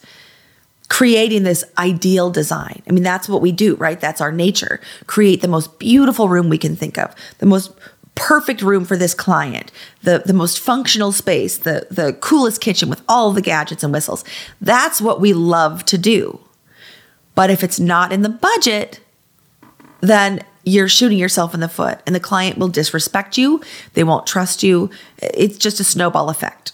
creating 0.88 1.44
this 1.44 1.66
ideal 1.78 2.30
design. 2.30 2.82
I 2.88 2.94
mean, 2.94 3.04
that's 3.04 3.28
what 3.28 3.42
we 3.42 3.52
do, 3.52 3.76
right? 3.76 4.00
That's 4.00 4.22
our 4.22 4.32
nature. 4.32 4.80
Create 5.06 5.42
the 5.42 5.50
most 5.50 5.80
beautiful 5.80 6.30
room 6.30 6.48
we 6.48 6.58
can 6.58 6.78
think 6.78 6.98
of, 6.98 7.14
the 7.40 7.46
most 7.46 7.74
perfect 8.16 8.62
room 8.62 8.86
for 8.86 8.96
this 8.96 9.14
client, 9.14 9.70
the, 10.04 10.24
the 10.26 10.34
most 10.34 10.60
functional 10.60 11.12
space, 11.12 11.58
the, 11.58 11.88
the 11.92 12.14
coolest 12.14 12.62
kitchen 12.62 12.90
with 12.90 13.02
all 13.10 13.34
the 13.34 13.42
gadgets 13.42 13.84
and 13.84 13.92
whistles. 13.92 14.24
That's 14.62 15.02
what 15.02 15.20
we 15.20 15.34
love 15.34 15.84
to 15.86 15.98
do. 15.98 16.40
But 17.38 17.52
if 17.52 17.64
it's 17.64 17.80
not 17.80 18.12
in 18.12 18.24
the 18.24 18.30
budget, 18.30 19.00
then 20.02 20.44
you're 20.64 20.88
shooting 20.88 21.20
yourself 21.20 21.54
in 21.54 21.60
the 21.60 21.70
foot 21.70 22.02
and 22.08 22.16
the 22.16 22.20
client 22.20 22.58
will 22.58 22.68
disrespect 22.68 23.38
you. 23.38 23.62
They 23.94 24.04
won't 24.04 24.26
trust 24.26 24.64
you. 24.64 24.90
It's 25.20 25.60
just 25.60 25.80
a 25.80 25.84
snowball 25.84 26.32
effect. 26.32 26.72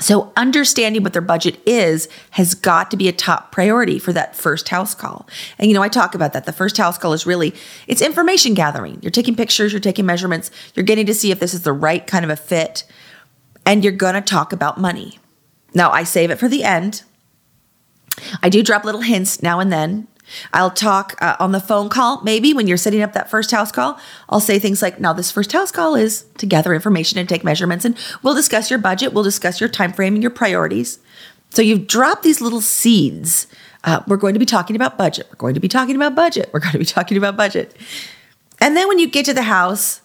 So, 0.00 0.32
understanding 0.36 1.04
what 1.04 1.12
their 1.12 1.22
budget 1.22 1.60
is 1.64 2.08
has 2.30 2.54
got 2.54 2.90
to 2.90 2.96
be 2.96 3.06
a 3.06 3.12
top 3.12 3.52
priority 3.52 4.00
for 4.00 4.12
that 4.12 4.34
first 4.34 4.68
house 4.68 4.96
call. 4.96 5.28
And 5.60 5.68
you 5.68 5.74
know, 5.74 5.82
I 5.82 5.88
talk 5.88 6.16
about 6.16 6.32
that. 6.32 6.44
The 6.44 6.52
first 6.52 6.76
house 6.76 6.98
call 6.98 7.12
is 7.12 7.24
really 7.24 7.54
it's 7.86 8.02
information 8.02 8.54
gathering. 8.54 8.98
You're 9.00 9.12
taking 9.12 9.36
pictures, 9.36 9.72
you're 9.72 9.78
taking 9.78 10.06
measurements, 10.06 10.50
you're 10.74 10.82
getting 10.82 11.06
to 11.06 11.14
see 11.14 11.30
if 11.30 11.38
this 11.38 11.54
is 11.54 11.62
the 11.62 11.72
right 11.72 12.04
kind 12.04 12.24
of 12.24 12.32
a 12.32 12.36
fit, 12.36 12.82
and 13.64 13.84
you're 13.84 13.92
going 13.92 14.14
to 14.14 14.22
talk 14.22 14.52
about 14.52 14.80
money. 14.80 15.20
Now, 15.72 15.92
I 15.92 16.02
save 16.02 16.32
it 16.32 16.40
for 16.40 16.48
the 16.48 16.64
end. 16.64 17.04
I 18.42 18.48
do 18.48 18.62
drop 18.62 18.84
little 18.84 19.00
hints 19.00 19.42
now 19.42 19.60
and 19.60 19.72
then 19.72 20.08
I'll 20.52 20.70
talk 20.70 21.14
uh, 21.20 21.36
on 21.38 21.52
the 21.52 21.60
phone 21.60 21.88
call, 21.88 22.22
maybe 22.22 22.54
when 22.54 22.66
you're 22.66 22.76
setting 22.76 23.02
up 23.02 23.12
that 23.12 23.30
first 23.30 23.50
house 23.50 23.72
call. 23.72 23.98
I'll 24.28 24.40
say 24.40 24.58
things 24.58 24.82
like, 24.82 25.00
"Now, 25.00 25.12
this 25.12 25.30
first 25.30 25.52
house 25.52 25.70
call 25.70 25.94
is 25.94 26.24
to 26.38 26.46
gather 26.46 26.74
information 26.74 27.18
and 27.18 27.28
take 27.28 27.44
measurements, 27.44 27.84
and 27.84 27.96
we'll 28.22 28.34
discuss 28.34 28.70
your 28.70 28.78
budget, 28.78 29.12
we'll 29.12 29.24
discuss 29.24 29.60
your 29.60 29.68
time 29.68 29.92
frame 29.92 30.14
and 30.14 30.22
your 30.22 30.30
priorities." 30.30 30.98
So 31.50 31.60
you've 31.60 31.86
dropped 31.86 32.22
these 32.22 32.40
little 32.40 32.62
seeds. 32.62 33.46
Uh, 33.84 34.02
we're 34.06 34.16
going 34.16 34.34
to 34.34 34.40
be 34.40 34.46
talking 34.46 34.76
about 34.76 34.96
budget. 34.96 35.26
We're 35.30 35.36
going 35.36 35.54
to 35.54 35.60
be 35.60 35.68
talking 35.68 35.96
about 35.96 36.14
budget. 36.14 36.48
We're 36.52 36.60
going 36.60 36.72
to 36.72 36.78
be 36.78 36.84
talking 36.84 37.16
about 37.16 37.36
budget. 37.36 37.76
And 38.60 38.76
then 38.76 38.88
when 38.88 38.98
you 38.98 39.10
get 39.10 39.26
to 39.26 39.34
the 39.34 39.42
house, 39.42 40.01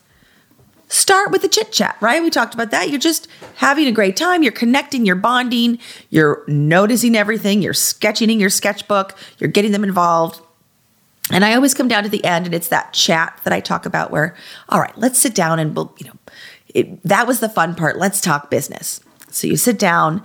start 0.88 1.32
with 1.32 1.41
the 1.41 1.50
chit 1.50 1.72
chat, 1.72 1.98
right? 2.01 2.22
We 2.22 2.29
talked 2.29 2.53
about 2.53 2.72
that. 2.72 2.89
You're 2.89 3.00
just 3.00 3.27
having 3.56 3.88
a 3.88 3.91
great 3.91 4.15
time. 4.15 4.44
You're 4.44 4.51
connecting, 4.51 5.06
you're 5.06 5.15
bonding, 5.15 5.79
you're 6.10 6.44
noticing 6.48 7.15
everything, 7.15 7.62
you're 7.62 7.74
sketching 7.74 8.29
in 8.29 8.39
your 8.39 8.50
sketchbook, 8.50 9.17
you're 9.39 9.50
getting 9.50 9.72
them 9.72 9.84
involved. 9.84 10.41
And 11.29 11.44
I 11.44 11.56
always 11.56 11.74
come 11.74 11.89
down 11.89 12.03
to 12.03 12.10
the 12.10 12.24
end 12.24 12.46
and 12.46 12.56
it's 12.56 12.70
that 12.70 12.94
chat 12.94 13.39
that 13.44 13.51
I 13.51 13.60
talk 13.60 13.86
about 13.86 14.12
where, 14.12 14.36
all 14.70 14.79
right, 14.79 14.98
let's 14.98 15.20
sit 15.20 15.36
down 15.36 15.60
and 15.60 15.75
we'll, 15.75 15.94
you 16.00 16.08
know, 16.08 16.13
it, 16.74 17.03
that 17.03 17.27
was 17.27 17.41
the 17.41 17.50
fun 17.50 17.75
part. 17.75 17.98
Let's 17.98 18.22
talk 18.22 18.50
business. 18.50 19.01
So 19.29 19.46
you 19.46 19.58
sit 19.58 19.77
down 19.77 20.24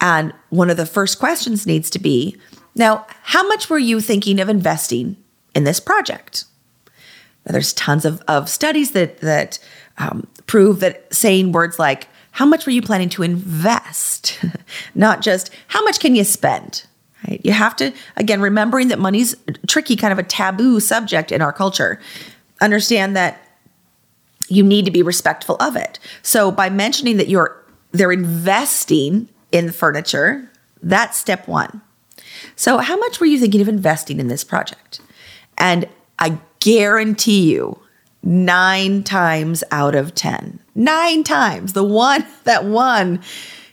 and 0.00 0.32
one 0.50 0.70
of 0.70 0.76
the 0.76 0.86
first 0.86 1.18
questions 1.18 1.66
needs 1.66 1.90
to 1.90 1.98
be, 1.98 2.36
now, 2.76 3.06
how 3.22 3.46
much 3.46 3.70
were 3.70 3.78
you 3.78 4.00
thinking 4.00 4.40
of 4.40 4.48
investing 4.48 5.16
in 5.54 5.64
this 5.64 5.80
project? 5.80 6.44
Now, 7.46 7.52
there's 7.52 7.72
tons 7.72 8.04
of, 8.04 8.22
of 8.26 8.48
studies 8.48 8.92
that 8.92 9.18
that 9.18 9.58
um, 9.98 10.26
prove 10.46 10.80
that 10.80 11.12
saying 11.14 11.52
words 11.52 11.78
like, 11.78 12.08
how 12.32 12.44
much 12.44 12.66
were 12.66 12.72
you 12.72 12.82
planning 12.82 13.08
to 13.10 13.22
invest? 13.22 14.40
Not 14.94 15.22
just 15.22 15.50
how 15.68 15.82
much 15.84 16.00
can 16.00 16.16
you 16.16 16.24
spend? 16.24 16.84
Right? 17.28 17.40
You 17.44 17.52
have 17.52 17.76
to, 17.76 17.92
again, 18.16 18.40
remembering 18.40 18.88
that 18.88 18.98
money's 18.98 19.36
tricky, 19.66 19.96
kind 19.96 20.12
of 20.12 20.18
a 20.18 20.24
taboo 20.24 20.80
subject 20.80 21.32
in 21.32 21.40
our 21.40 21.52
culture. 21.52 22.00
Understand 22.60 23.16
that 23.16 23.40
you 24.48 24.62
need 24.62 24.84
to 24.84 24.90
be 24.90 25.02
respectful 25.02 25.56
of 25.60 25.76
it. 25.76 25.98
So 26.22 26.50
by 26.50 26.70
mentioning 26.70 27.16
that 27.16 27.28
you're 27.28 27.60
they're 27.92 28.12
investing 28.12 29.28
in 29.52 29.70
furniture, 29.70 30.50
that's 30.82 31.16
step 31.16 31.46
one. 31.46 31.80
So 32.56 32.78
how 32.78 32.96
much 32.96 33.20
were 33.20 33.26
you 33.26 33.38
thinking 33.38 33.60
of 33.60 33.68
investing 33.68 34.18
in 34.18 34.26
this 34.26 34.42
project? 34.42 35.00
And 35.56 35.88
I 36.18 36.38
guarantee 36.58 37.52
you 37.52 37.78
nine 38.24 39.02
times 39.02 39.62
out 39.70 39.94
of 39.94 40.14
10. 40.14 40.58
Nine 40.74 41.22
times. 41.22 41.74
The 41.74 41.84
one, 41.84 42.26
that 42.44 42.64
one 42.64 43.22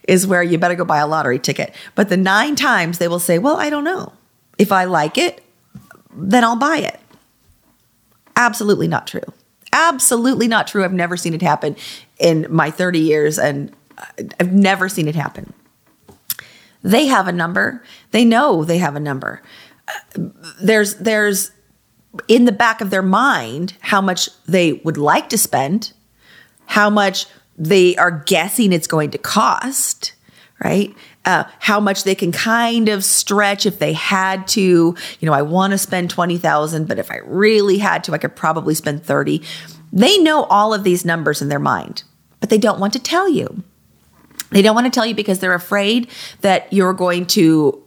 is 0.07 0.27
where 0.27 0.43
you 0.43 0.57
better 0.57 0.75
go 0.75 0.85
buy 0.85 0.99
a 0.99 1.07
lottery 1.07 1.39
ticket. 1.39 1.73
But 1.95 2.09
the 2.09 2.17
nine 2.17 2.55
times 2.55 2.97
they 2.97 3.07
will 3.07 3.19
say, 3.19 3.39
Well, 3.39 3.57
I 3.57 3.69
don't 3.69 3.83
know. 3.83 4.13
If 4.57 4.71
I 4.71 4.85
like 4.85 5.17
it, 5.17 5.43
then 6.13 6.43
I'll 6.43 6.55
buy 6.57 6.77
it. 6.77 6.99
Absolutely 8.35 8.87
not 8.87 9.07
true. 9.07 9.21
Absolutely 9.73 10.47
not 10.47 10.67
true. 10.67 10.83
I've 10.83 10.93
never 10.93 11.15
seen 11.15 11.33
it 11.33 11.41
happen 11.41 11.75
in 12.19 12.45
my 12.49 12.71
30 12.71 12.99
years, 12.99 13.39
and 13.39 13.71
uh, 13.97 14.05
I've 14.39 14.51
never 14.51 14.89
seen 14.89 15.07
it 15.07 15.15
happen. 15.15 15.53
They 16.83 17.05
have 17.05 17.27
a 17.27 17.31
number. 17.31 17.83
They 18.11 18.25
know 18.25 18.65
they 18.65 18.79
have 18.79 18.95
a 18.95 18.99
number. 18.99 19.41
Uh, 19.87 20.29
there's 20.61 20.95
there's 20.95 21.51
in 22.27 22.45
the 22.45 22.51
back 22.51 22.81
of 22.81 22.89
their 22.89 23.01
mind 23.01 23.73
how 23.79 24.01
much 24.01 24.29
they 24.45 24.73
would 24.73 24.97
like 24.97 25.29
to 25.29 25.37
spend, 25.37 25.93
how 26.65 26.89
much 26.89 27.25
they 27.57 27.95
are 27.97 28.11
guessing 28.11 28.73
it's 28.73 28.87
going 28.87 29.11
to 29.11 29.17
cost, 29.17 30.13
right? 30.63 30.93
Uh, 31.25 31.43
how 31.59 31.79
much 31.79 32.03
they 32.03 32.15
can 32.15 32.31
kind 32.31 32.89
of 32.89 33.03
stretch 33.03 33.65
if 33.65 33.79
they 33.79 33.93
had 33.93 34.47
to. 34.47 34.95
You 35.19 35.25
know, 35.25 35.33
I 35.33 35.41
want 35.41 35.71
to 35.71 35.77
spend 35.77 36.09
20,000, 36.09 36.87
but 36.87 36.97
if 36.97 37.11
I 37.11 37.17
really 37.25 37.77
had 37.77 38.03
to, 38.05 38.13
I 38.13 38.17
could 38.17 38.35
probably 38.35 38.73
spend 38.73 39.03
30. 39.03 39.41
They 39.93 40.17
know 40.17 40.43
all 40.45 40.73
of 40.73 40.83
these 40.83 41.05
numbers 41.05 41.41
in 41.41 41.49
their 41.49 41.59
mind, 41.59 42.03
but 42.39 42.49
they 42.49 42.57
don't 42.57 42.79
want 42.79 42.93
to 42.93 42.99
tell 42.99 43.29
you. 43.29 43.63
They 44.49 44.61
don't 44.61 44.75
want 44.75 44.85
to 44.85 44.91
tell 44.91 45.05
you 45.05 45.15
because 45.15 45.39
they're 45.39 45.53
afraid 45.53 46.09
that 46.41 46.71
you're 46.73 46.93
going 46.93 47.25
to 47.27 47.81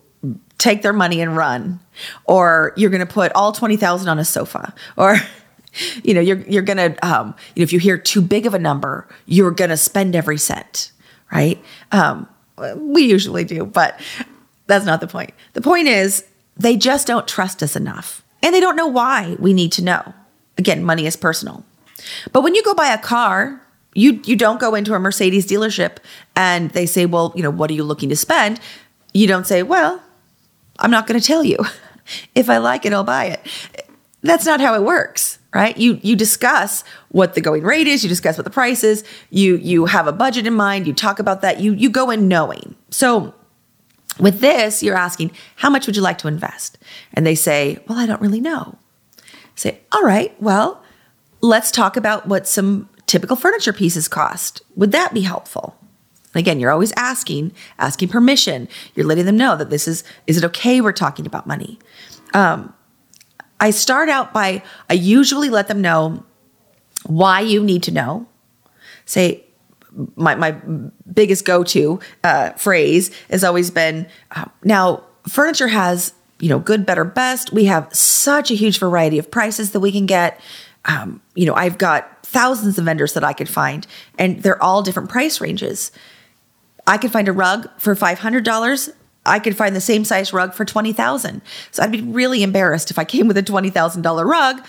take 0.58 0.82
their 0.82 0.92
money 0.92 1.20
and 1.20 1.37
run. 1.37 1.80
Or 2.25 2.73
you're 2.76 2.90
going 2.90 3.06
to 3.06 3.12
put 3.12 3.32
all 3.32 3.52
20,000 3.52 4.08
on 4.08 4.18
a 4.18 4.25
sofa. 4.25 4.75
Or 4.96 5.16
you 6.02 6.14
know 6.14 6.20
you're 6.20 6.38
you're 6.42 6.62
going 6.62 6.76
to 6.76 7.06
um, 7.06 7.34
you 7.54 7.61
know 7.61 7.64
if 7.64 7.73
you 7.73 7.78
hear 7.78 7.99
too 7.99 8.23
big 8.23 8.46
of 8.46 8.54
a 8.54 8.58
number 8.58 9.08
you're 9.26 9.50
going 9.50 9.70
to 9.70 9.76
spend 9.76 10.14
every 10.14 10.38
cent 10.38 10.92
right? 11.32 11.62
Um, 11.90 12.28
we 12.76 13.04
usually 13.04 13.44
do 13.44 13.64
but 13.64 14.00
that's 14.66 14.84
not 14.84 15.00
the 15.00 15.06
point. 15.06 15.32
The 15.54 15.61
point 15.61 15.88
is 15.88 16.25
they 16.56 16.76
just 16.76 17.06
don't 17.06 17.26
trust 17.26 17.62
us 17.62 17.76
enough. 17.76 18.23
And 18.42 18.54
they 18.54 18.61
don't 18.61 18.76
know 18.76 18.87
why 18.87 19.37
we 19.38 19.52
need 19.52 19.73
to 19.73 19.82
know. 19.84 20.14
Again 20.58 20.84
money 20.84 21.06
is 21.06 21.16
personal. 21.16 21.64
But 22.32 22.42
when 22.42 22.54
you 22.54 22.62
go 22.62 22.75
buy 22.75 22.88
a 22.88 22.99
car 22.99 23.61
you 23.94 24.20
you 24.25 24.37
don't 24.37 24.61
go 24.61 24.75
into 24.75 24.94
a 24.94 24.99
Mercedes 24.99 25.46
dealership 25.46 25.96
and 26.37 26.70
they 26.70 26.87
say 26.87 27.06
well 27.06 27.32
you 27.34 27.42
know 27.42 27.50
what 27.50 27.70
are 27.70 27.75
you 27.75 27.84
looking 27.84 28.08
to 28.11 28.16
spend? 28.16 28.61
You 29.12 29.26
don't 29.26 29.46
say 29.46 29.62
well 29.62 30.02
I'm 30.78 30.90
not 30.90 31.06
going 31.06 31.20
to 31.20 31.26
tell 31.26 31.44
you. 31.44 31.58
If 32.34 32.50
I 32.50 32.58
like 32.58 32.84
it, 32.84 32.92
I'll 32.92 33.02
buy 33.02 33.24
it. 33.26 33.40
That's 34.20 34.44
not 34.44 34.60
how 34.60 34.74
it 34.74 34.82
works, 34.82 35.38
right? 35.54 35.74
You 35.78 35.98
you 36.02 36.16
discuss 36.16 36.84
what 37.08 37.32
the 37.32 37.40
going 37.40 37.62
rate 37.62 37.86
is, 37.86 38.02
you 38.02 38.10
discuss 38.10 38.36
what 38.36 38.44
the 38.44 38.50
price 38.50 38.84
is, 38.84 39.04
you 39.30 39.56
you 39.56 39.86
have 39.86 40.06
a 40.06 40.12
budget 40.12 40.46
in 40.46 40.52
mind, 40.52 40.86
you 40.86 40.92
talk 40.92 41.18
about 41.18 41.40
that, 41.40 41.60
you 41.60 41.72
you 41.72 41.88
go 41.88 42.10
in 42.10 42.28
knowing. 42.28 42.74
So 42.90 43.32
With 44.20 44.40
this, 44.40 44.82
you're 44.82 44.96
asking, 44.96 45.32
how 45.56 45.70
much 45.70 45.86
would 45.86 45.96
you 45.96 46.02
like 46.02 46.18
to 46.18 46.28
invest? 46.28 46.78
And 47.14 47.26
they 47.26 47.34
say, 47.34 47.78
well, 47.88 47.98
I 47.98 48.06
don't 48.06 48.20
really 48.20 48.40
know. 48.40 48.78
Say, 49.56 49.80
all 49.92 50.02
right, 50.02 50.34
well, 50.40 50.82
let's 51.40 51.70
talk 51.70 51.96
about 51.96 52.28
what 52.28 52.46
some 52.46 52.88
typical 53.06 53.36
furniture 53.36 53.72
pieces 53.72 54.06
cost. 54.08 54.62
Would 54.76 54.92
that 54.92 55.12
be 55.14 55.22
helpful? 55.22 55.76
Again, 56.40 56.60
you're 56.60 56.70
always 56.70 56.92
asking, 56.96 57.52
asking 57.78 58.08
permission. 58.08 58.68
You're 58.94 59.06
letting 59.06 59.26
them 59.26 59.36
know 59.36 59.56
that 59.56 59.70
this 59.70 59.86
is, 59.86 60.04
is 60.26 60.36
it 60.36 60.44
okay 60.44 60.80
we're 60.80 60.92
talking 60.92 61.26
about 61.26 61.46
money? 61.46 61.78
Um, 62.32 62.74
I 63.60 63.70
start 63.70 64.08
out 64.08 64.32
by, 64.32 64.62
I 64.90 64.94
usually 64.94 65.48
let 65.48 65.68
them 65.68 65.80
know 65.80 66.24
why 67.06 67.40
you 67.40 67.62
need 67.62 67.82
to 67.84 67.90
know. 67.90 68.26
Say, 69.06 69.44
my, 70.16 70.34
my 70.34 70.52
biggest 71.12 71.44
go-to 71.44 72.00
uh, 72.24 72.50
phrase 72.52 73.10
has 73.30 73.44
always 73.44 73.70
been, 73.70 74.08
uh, 74.32 74.46
now 74.64 75.04
furniture 75.28 75.68
has, 75.68 76.14
you 76.40 76.48
know, 76.48 76.58
good, 76.58 76.84
better, 76.84 77.04
best. 77.04 77.52
We 77.52 77.66
have 77.66 77.94
such 77.94 78.50
a 78.50 78.54
huge 78.54 78.78
variety 78.78 79.18
of 79.18 79.30
prices 79.30 79.70
that 79.70 79.80
we 79.80 79.92
can 79.92 80.06
get. 80.06 80.40
Um, 80.84 81.22
you 81.34 81.46
know, 81.46 81.54
I've 81.54 81.78
got 81.78 82.26
thousands 82.26 82.76
of 82.76 82.84
vendors 82.84 83.14
that 83.14 83.24
I 83.24 83.32
could 83.32 83.48
find, 83.48 83.86
and 84.18 84.42
they're 84.42 84.62
all 84.62 84.82
different 84.82 85.08
price 85.08 85.40
ranges. 85.40 85.92
I 86.86 86.98
could 86.98 87.12
find 87.12 87.28
a 87.28 87.32
rug 87.32 87.68
for 87.78 87.94
$500. 87.94 88.92
I 89.26 89.38
could 89.38 89.56
find 89.56 89.74
the 89.74 89.80
same 89.80 90.04
size 90.04 90.32
rug 90.32 90.54
for 90.54 90.64
20,000. 90.64 91.40
So 91.70 91.82
I'd 91.82 91.92
be 91.92 92.02
really 92.02 92.42
embarrassed 92.42 92.90
if 92.90 92.98
I 92.98 93.04
came 93.04 93.26
with 93.26 93.38
a 93.38 93.42
$20,000 93.42 94.24
rug 94.24 94.64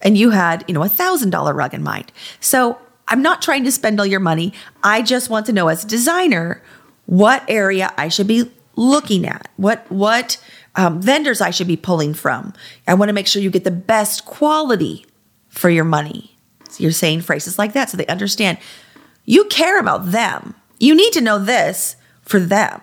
and 0.00 0.18
you 0.18 0.30
had, 0.30 0.64
you 0.66 0.74
know, 0.74 0.82
a 0.82 0.88
$1,000 0.88 1.54
rug 1.54 1.74
in 1.74 1.82
mind. 1.82 2.10
So 2.40 2.78
I'm 3.08 3.22
not 3.22 3.42
trying 3.42 3.64
to 3.64 3.72
spend 3.72 4.00
all 4.00 4.06
your 4.06 4.20
money. 4.20 4.52
I 4.82 5.02
just 5.02 5.30
want 5.30 5.46
to 5.46 5.52
know 5.52 5.68
as 5.68 5.84
a 5.84 5.86
designer 5.86 6.62
what 7.06 7.44
area 7.48 7.92
I 7.96 8.08
should 8.08 8.26
be 8.26 8.50
looking 8.74 9.26
at, 9.26 9.48
what 9.56 9.90
what 9.90 10.42
um, 10.76 11.02
vendors 11.02 11.40
I 11.40 11.50
should 11.50 11.66
be 11.66 11.76
pulling 11.76 12.14
from. 12.14 12.54
I 12.88 12.94
want 12.94 13.10
to 13.10 13.12
make 13.12 13.26
sure 13.26 13.42
you 13.42 13.50
get 13.50 13.64
the 13.64 13.70
best 13.70 14.24
quality 14.24 15.04
for 15.48 15.68
your 15.68 15.84
money. 15.84 16.36
So 16.70 16.82
you're 16.82 16.92
saying 16.92 17.20
phrases 17.20 17.58
like 17.58 17.74
that 17.74 17.90
so 17.90 17.96
they 17.96 18.06
understand 18.06 18.58
you 19.24 19.44
care 19.46 19.78
about 19.78 20.10
them. 20.10 20.54
You 20.82 20.96
need 20.96 21.12
to 21.12 21.20
know 21.20 21.38
this 21.38 21.94
for 22.22 22.40
them. 22.40 22.80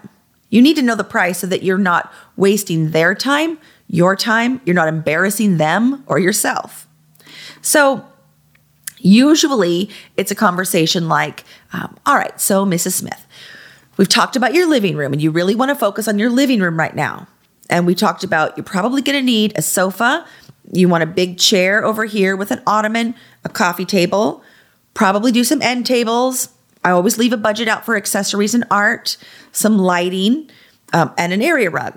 You 0.50 0.62
need 0.62 0.78
to 0.78 0.82
know 0.82 0.96
the 0.96 1.04
price 1.04 1.40
so 1.40 1.48
that 1.48 1.64
you're 1.64 1.78
not 1.78 2.10
wasting 2.38 2.92
their 2.92 3.14
time, 3.14 3.60
your 3.88 4.16
time, 4.16 4.62
you're 4.64 4.74
not 4.74 4.88
embarrassing 4.88 5.58
them 5.58 6.06
or 6.08 6.18
yourself. 6.18 6.88
So, 7.62 8.06
usually 9.00 9.90
it's 10.16 10.32
a 10.32 10.36
conversation 10.36 11.10
like, 11.10 11.44
um, 11.74 11.98
All 12.06 12.16
right, 12.16 12.40
so 12.40 12.66
Mrs. 12.66 12.94
Smith, 12.94 13.28
we've 13.98 14.08
talked 14.08 14.38
about 14.38 14.54
your 14.54 14.66
living 14.66 14.96
room 14.96 15.12
and 15.12 15.22
you 15.22 15.30
really 15.30 15.54
want 15.54 15.68
to 15.68 15.76
focus 15.76 16.08
on 16.08 16.18
your 16.18 16.30
living 16.30 16.62
room 16.62 16.80
right 16.80 16.96
now. 16.96 17.28
And 17.70 17.86
we 17.86 17.96
talked 17.96 18.24
about 18.24 18.56
you're 18.56 18.64
probably 18.64 19.02
going 19.02 19.20
to 19.20 19.26
need 19.26 19.52
a 19.58 19.62
sofa. 19.62 20.26
You 20.72 20.88
want 20.88 21.04
a 21.04 21.06
big 21.06 21.38
chair 21.38 21.84
over 21.84 22.06
here 22.06 22.38
with 22.38 22.52
an 22.52 22.62
ottoman, 22.66 23.14
a 23.44 23.50
coffee 23.50 23.86
table, 23.86 24.42
probably 24.94 25.34
do 25.34 25.44
some 25.44 25.62
end 25.62 25.86
tables, 25.86 26.50
I 26.90 26.94
always 26.94 27.18
leave 27.18 27.34
a 27.34 27.38
budget 27.38 27.68
out 27.68 27.86
for 27.86 27.96
accessories 27.96 28.54
and 28.54 28.66
art, 28.72 29.18
some 29.52 29.78
lighting, 29.78 30.50
um, 30.94 31.14
and 31.18 31.32
an 31.32 31.42
area 31.42 31.70
rug. 31.70 31.94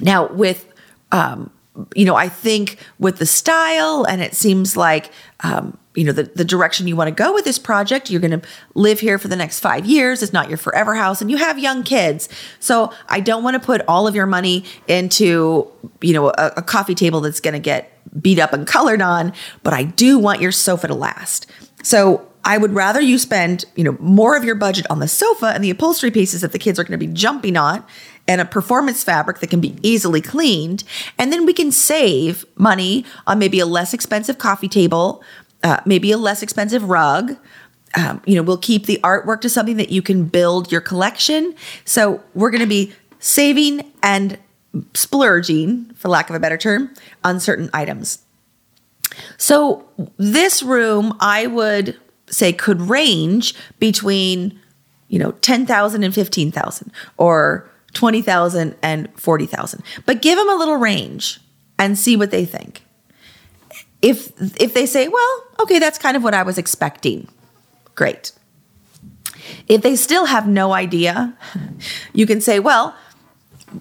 Now, 0.00 0.28
with 0.28 0.66
um, 1.10 1.50
you 1.94 2.04
know, 2.04 2.16
I 2.16 2.28
think 2.28 2.78
with 2.98 3.18
the 3.18 3.26
style, 3.26 4.04
and 4.04 4.20
it 4.20 4.34
seems 4.34 4.76
like 4.76 5.10
um, 5.40 5.78
you 5.98 6.04
know 6.04 6.12
the, 6.12 6.24
the 6.24 6.44
direction 6.44 6.86
you 6.86 6.94
want 6.94 7.08
to 7.08 7.14
go 7.14 7.34
with 7.34 7.44
this 7.44 7.58
project 7.58 8.08
you're 8.08 8.20
going 8.20 8.40
to 8.40 8.48
live 8.74 9.00
here 9.00 9.18
for 9.18 9.26
the 9.26 9.34
next 9.34 9.58
five 9.58 9.84
years 9.84 10.22
it's 10.22 10.32
not 10.32 10.48
your 10.48 10.56
forever 10.56 10.94
house 10.94 11.20
and 11.20 11.28
you 11.28 11.36
have 11.36 11.58
young 11.58 11.82
kids 11.82 12.28
so 12.60 12.92
i 13.08 13.18
don't 13.18 13.42
want 13.42 13.54
to 13.54 13.66
put 13.66 13.80
all 13.88 14.06
of 14.06 14.14
your 14.14 14.26
money 14.26 14.64
into 14.86 15.66
you 16.00 16.12
know 16.12 16.28
a, 16.28 16.52
a 16.58 16.62
coffee 16.62 16.94
table 16.94 17.20
that's 17.20 17.40
going 17.40 17.52
to 17.52 17.58
get 17.58 17.92
beat 18.22 18.38
up 18.38 18.52
and 18.52 18.64
colored 18.66 19.02
on 19.02 19.32
but 19.64 19.72
i 19.72 19.82
do 19.82 20.20
want 20.20 20.40
your 20.40 20.52
sofa 20.52 20.86
to 20.86 20.94
last 20.94 21.50
so 21.82 22.24
I 22.48 22.56
would 22.56 22.72
rather 22.72 22.98
you 22.98 23.18
spend, 23.18 23.66
you 23.76 23.84
know, 23.84 23.94
more 24.00 24.34
of 24.34 24.42
your 24.42 24.54
budget 24.54 24.86
on 24.88 25.00
the 25.00 25.06
sofa 25.06 25.48
and 25.48 25.62
the 25.62 25.68
upholstery 25.68 26.10
pieces 26.10 26.40
that 26.40 26.52
the 26.52 26.58
kids 26.58 26.78
are 26.78 26.82
going 26.82 26.98
to 26.98 27.06
be 27.06 27.12
jumping 27.12 27.58
on 27.58 27.84
and 28.26 28.40
a 28.40 28.46
performance 28.46 29.04
fabric 29.04 29.40
that 29.40 29.50
can 29.50 29.60
be 29.60 29.76
easily 29.82 30.22
cleaned. 30.22 30.82
And 31.18 31.30
then 31.30 31.44
we 31.44 31.52
can 31.52 31.70
save 31.70 32.46
money 32.56 33.04
on 33.26 33.38
maybe 33.38 33.60
a 33.60 33.66
less 33.66 33.92
expensive 33.92 34.38
coffee 34.38 34.66
table, 34.66 35.22
uh, 35.62 35.80
maybe 35.84 36.10
a 36.10 36.16
less 36.16 36.42
expensive 36.42 36.84
rug. 36.84 37.36
Um, 37.94 38.22
you 38.24 38.34
know, 38.34 38.42
we'll 38.42 38.56
keep 38.56 38.86
the 38.86 38.98
artwork 39.04 39.42
to 39.42 39.50
something 39.50 39.76
that 39.76 39.90
you 39.90 40.00
can 40.00 40.24
build 40.24 40.72
your 40.72 40.80
collection. 40.80 41.54
So 41.84 42.22
we're 42.32 42.50
going 42.50 42.62
to 42.62 42.66
be 42.66 42.94
saving 43.18 43.92
and 44.02 44.38
splurging, 44.94 45.92
for 45.96 46.08
lack 46.08 46.30
of 46.30 46.36
a 46.36 46.40
better 46.40 46.56
term, 46.56 46.94
on 47.22 47.40
certain 47.40 47.68
items. 47.74 48.20
So 49.36 49.86
this 50.16 50.62
room, 50.62 51.14
I 51.20 51.46
would 51.46 51.98
say 52.30 52.52
could 52.52 52.80
range 52.82 53.54
between 53.78 54.58
you 55.08 55.18
know 55.18 55.32
10,000 55.32 56.04
and 56.04 56.14
15,000 56.14 56.92
or 57.16 57.68
20,000 57.94 58.76
and 58.82 59.08
40,000 59.18 59.82
but 60.06 60.22
give 60.22 60.38
them 60.38 60.50
a 60.50 60.54
little 60.54 60.76
range 60.76 61.40
and 61.78 61.98
see 61.98 62.16
what 62.16 62.30
they 62.30 62.44
think. 62.44 62.84
If 64.02 64.32
if 64.60 64.74
they 64.74 64.86
say 64.86 65.08
well 65.08 65.44
okay 65.60 65.78
that's 65.78 65.98
kind 65.98 66.16
of 66.16 66.22
what 66.22 66.34
I 66.34 66.42
was 66.42 66.58
expecting 66.58 67.28
great. 67.94 68.32
If 69.66 69.82
they 69.82 69.96
still 69.96 70.26
have 70.26 70.46
no 70.46 70.72
idea 70.72 71.36
you 72.12 72.26
can 72.26 72.40
say 72.40 72.60
well 72.60 72.94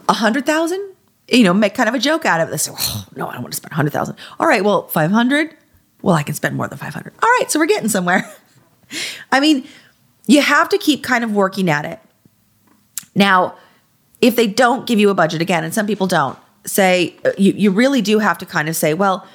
100,000 0.06 0.94
you 1.30 1.44
know 1.44 1.54
make 1.54 1.76
kind 1.76 1.90
of 1.90 1.96
a 1.96 2.00
joke 2.00 2.26
out 2.26 2.40
of 2.40 2.50
this. 2.50 2.70
Oh, 2.72 3.06
no 3.16 3.28
I 3.28 3.34
don't 3.34 3.44
want 3.44 3.54
to 3.54 3.58
spend 3.58 3.72
100,000 3.72 4.16
all 4.40 4.48
right 4.48 4.64
well 4.64 4.88
500 4.88 5.57
well, 6.02 6.16
I 6.16 6.24
can 6.24 6.36
spend 6.36 6.56
more 6.56 6.68
than 6.68 6.78
500. 6.78 7.14
All 7.22 7.30
right, 7.40 7.50
so 7.50 7.60
we're 7.60 7.66
getting 7.66 7.90
somewhere. 7.90 8.30
I 9.32 9.40
mean, 9.40 9.68
you 10.28 10.42
have 10.42 10.70
to 10.70 10.78
keep 10.78 11.04
kind 11.04 11.24
of 11.24 11.32
working 11.32 11.70
at 11.70 11.86
it. 11.86 12.00
Now, 13.16 13.56
if 14.22 14.36
they 14.36 14.48
don't 14.48 14.86
give 14.86 15.00
you 15.00 15.10
a 15.10 15.14
budget 15.14 15.42
again, 15.42 15.64
and 15.64 15.74
some 15.74 15.88
people 15.88 16.08
don't, 16.08 16.38
say 16.66 17.16
uh, 17.26 17.32
you, 17.38 17.54
you 17.54 17.72
really 17.72 18.02
do 18.02 18.20
have 18.20 18.38
to 18.38 18.46
kind 18.46 18.70
of 18.70 18.76
say, 18.76 18.94
well, 18.94 19.26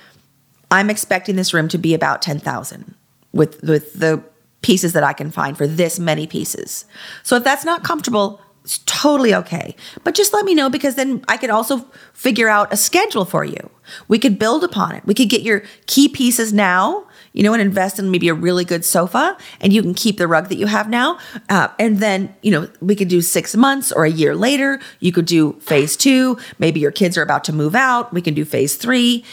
I'm 0.71 0.91
expecting 0.91 1.37
this 1.37 1.53
room 1.53 1.69
to 1.69 1.79
be 1.79 1.95
about 1.95 2.23
10,000 2.23 2.95
with 3.33 3.63
with 3.63 3.95
the 3.95 4.23
pieces 4.61 4.93
that 4.93 5.03
I 5.03 5.13
can 5.13 5.31
find 5.31 5.57
for 5.57 5.67
this 5.67 5.99
many 5.99 6.27
pieces. 6.27 6.85
So 7.23 7.37
if 7.37 7.45
that's 7.45 7.65
not 7.65 7.83
comfortable, 7.83 8.41
it's 8.65 8.79
totally 8.87 9.35
okay. 9.35 9.75
But 10.05 10.15
just 10.15 10.33
let 10.33 10.45
me 10.45 10.55
know 10.55 10.71
because 10.71 10.95
then 10.95 11.25
I 11.27 11.37
could 11.37 11.51
also 11.51 11.79
figure 12.13 12.49
out 12.49 12.73
a 12.73 12.77
schedule 12.77 13.25
for 13.25 13.45
you. 13.45 13.71
We 14.07 14.21
could 14.21 14.39
build 14.39 14.63
upon 14.63 14.95
it. 14.95 15.05
We 15.05 15.15
could 15.15 15.29
get 15.29 15.43
your 15.43 15.65
key 15.87 16.09
pieces 16.09 16.53
now, 16.53 17.07
you 17.33 17.43
know, 17.43 17.53
and 17.53 17.61
invest 17.61 17.99
in 17.99 18.13
maybe 18.13 18.29
a 18.29 18.35
really 18.35 18.65
good 18.65 18.85
sofa, 18.85 19.37
and 19.61 19.73
you 19.73 19.83
can 19.83 19.95
keep 19.95 20.17
the 20.17 20.29
rug 20.29 20.49
that 20.49 20.59
you 20.59 20.67
have 20.67 20.89
now. 20.89 21.19
Uh, 21.49 21.69
and 21.81 21.99
then, 21.99 22.33
you 22.43 22.53
know, 22.53 22.69
we 22.81 22.95
could 22.95 23.09
do 23.09 23.21
six 23.21 23.57
months 23.57 23.91
or 23.91 24.05
a 24.05 24.11
year 24.11 24.37
later. 24.37 24.79
You 25.01 25.11
could 25.11 25.27
do 25.27 25.55
phase 25.55 25.97
two. 25.97 26.39
Maybe 26.61 26.79
your 26.79 26.93
kids 26.93 27.19
are 27.19 27.23
about 27.23 27.43
to 27.45 27.53
move 27.53 27.75
out. 27.75 28.13
We 28.13 28.23
can 28.23 28.35
do 28.35 28.45
phase 28.45 28.77
three 28.77 29.25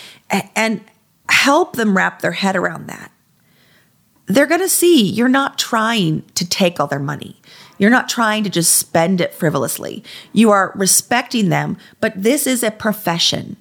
and 0.56 0.82
help 1.30 1.76
them 1.76 1.96
wrap 1.96 2.22
their 2.22 2.32
head 2.32 2.56
around 2.56 2.88
that. 2.88 3.12
They're 4.26 4.48
going 4.48 4.62
to 4.62 4.70
see 4.70 5.08
you're 5.08 5.28
not 5.28 5.60
trying 5.60 6.24
to 6.36 6.48
take 6.48 6.80
all 6.80 6.88
their 6.88 7.00
money. 7.00 7.42
You're 7.80 7.90
not 7.90 8.10
trying 8.10 8.44
to 8.44 8.50
just 8.50 8.76
spend 8.76 9.22
it 9.22 9.34
frivolously. 9.34 10.04
You 10.34 10.52
are 10.52 10.72
respecting 10.76 11.50
them, 11.50 11.78
but 12.00 12.14
this 12.16 12.46
is 12.46 12.62
a 12.62 12.70
profession. 12.70 13.58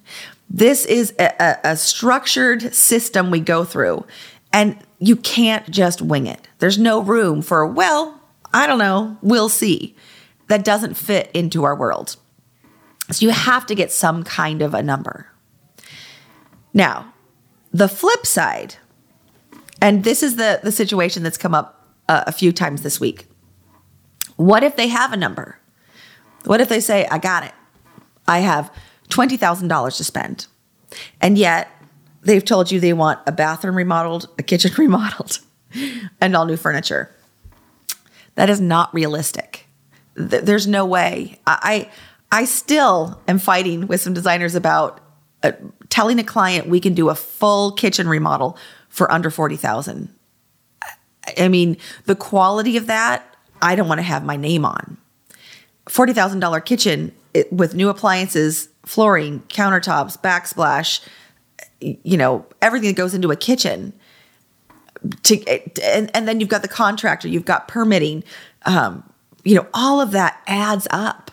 This 0.50 0.84
is 0.84 1.14
a, 1.18 1.32
a, 1.40 1.72
a 1.72 1.76
structured 1.76 2.74
system 2.74 3.30
we 3.30 3.40
go 3.40 3.64
through, 3.64 4.04
and 4.52 4.76
you 4.98 5.16
can't 5.16 5.70
just 5.70 6.02
wing 6.02 6.26
it. 6.26 6.48
There's 6.58 6.78
no 6.78 7.00
room 7.00 7.42
for, 7.42 7.64
well, 7.64 8.20
I 8.52 8.66
don't 8.66 8.78
know, 8.78 9.16
we'll 9.22 9.48
see. 9.48 9.94
That 10.48 10.64
doesn't 10.64 10.94
fit 10.94 11.30
into 11.32 11.64
our 11.64 11.76
world. 11.76 12.16
So 13.10 13.24
you 13.24 13.30
have 13.30 13.66
to 13.66 13.74
get 13.74 13.92
some 13.92 14.24
kind 14.24 14.62
of 14.62 14.74
a 14.74 14.82
number. 14.82 15.30
Now, 16.74 17.12
the 17.72 17.88
flip 17.88 18.26
side, 18.26 18.76
and 19.80 20.02
this 20.02 20.22
is 20.22 20.36
the, 20.36 20.60
the 20.62 20.72
situation 20.72 21.22
that's 21.22 21.38
come 21.38 21.54
up 21.54 21.86
uh, 22.08 22.24
a 22.26 22.32
few 22.32 22.50
times 22.50 22.82
this 22.82 22.98
week. 22.98 23.27
What 24.38 24.62
if 24.62 24.76
they 24.76 24.86
have 24.86 25.12
a 25.12 25.16
number? 25.16 25.58
What 26.44 26.60
if 26.60 26.68
they 26.68 26.78
say, 26.78 27.06
I 27.10 27.18
got 27.18 27.42
it? 27.42 27.52
I 28.28 28.38
have 28.38 28.72
$20,000 29.08 29.96
to 29.96 30.04
spend. 30.04 30.46
And 31.20 31.36
yet 31.36 31.68
they've 32.22 32.44
told 32.44 32.70
you 32.70 32.78
they 32.78 32.92
want 32.92 33.18
a 33.26 33.32
bathroom 33.32 33.76
remodeled, 33.76 34.28
a 34.38 34.44
kitchen 34.44 34.70
remodeled, 34.78 35.40
and 36.20 36.36
all 36.36 36.46
new 36.46 36.56
furniture. 36.56 37.12
That 38.36 38.48
is 38.48 38.60
not 38.60 38.94
realistic. 38.94 39.66
There's 40.14 40.68
no 40.68 40.86
way. 40.86 41.40
I, 41.44 41.90
I 42.30 42.44
still 42.44 43.20
am 43.26 43.40
fighting 43.40 43.88
with 43.88 44.00
some 44.00 44.14
designers 44.14 44.54
about 44.54 45.00
uh, 45.42 45.52
telling 45.88 46.20
a 46.20 46.24
client 46.24 46.68
we 46.68 46.78
can 46.78 46.94
do 46.94 47.08
a 47.08 47.16
full 47.16 47.72
kitchen 47.72 48.08
remodel 48.08 48.56
for 48.88 49.10
under 49.10 49.30
40,000. 49.30 50.14
I 51.36 51.48
mean, 51.48 51.76
the 52.04 52.14
quality 52.14 52.76
of 52.76 52.86
that 52.86 53.34
I 53.62 53.74
don't 53.74 53.88
want 53.88 53.98
to 53.98 54.04
have 54.04 54.24
my 54.24 54.36
name 54.36 54.64
on. 54.64 54.96
$40,000 55.86 56.64
kitchen 56.64 57.12
it, 57.34 57.52
with 57.52 57.74
new 57.74 57.88
appliances, 57.88 58.68
flooring, 58.84 59.40
countertops, 59.48 60.20
backsplash, 60.20 61.00
you 61.80 62.16
know, 62.16 62.46
everything 62.62 62.88
that 62.88 62.96
goes 62.96 63.14
into 63.14 63.30
a 63.30 63.36
kitchen. 63.36 63.92
To 65.24 65.46
and, 65.82 66.10
and 66.14 66.26
then 66.26 66.40
you've 66.40 66.48
got 66.48 66.62
the 66.62 66.68
contractor, 66.68 67.28
you've 67.28 67.44
got 67.44 67.68
permitting, 67.68 68.24
um, 68.66 69.08
you 69.44 69.54
know, 69.54 69.66
all 69.72 70.00
of 70.00 70.10
that 70.12 70.42
adds 70.46 70.88
up. 70.90 71.30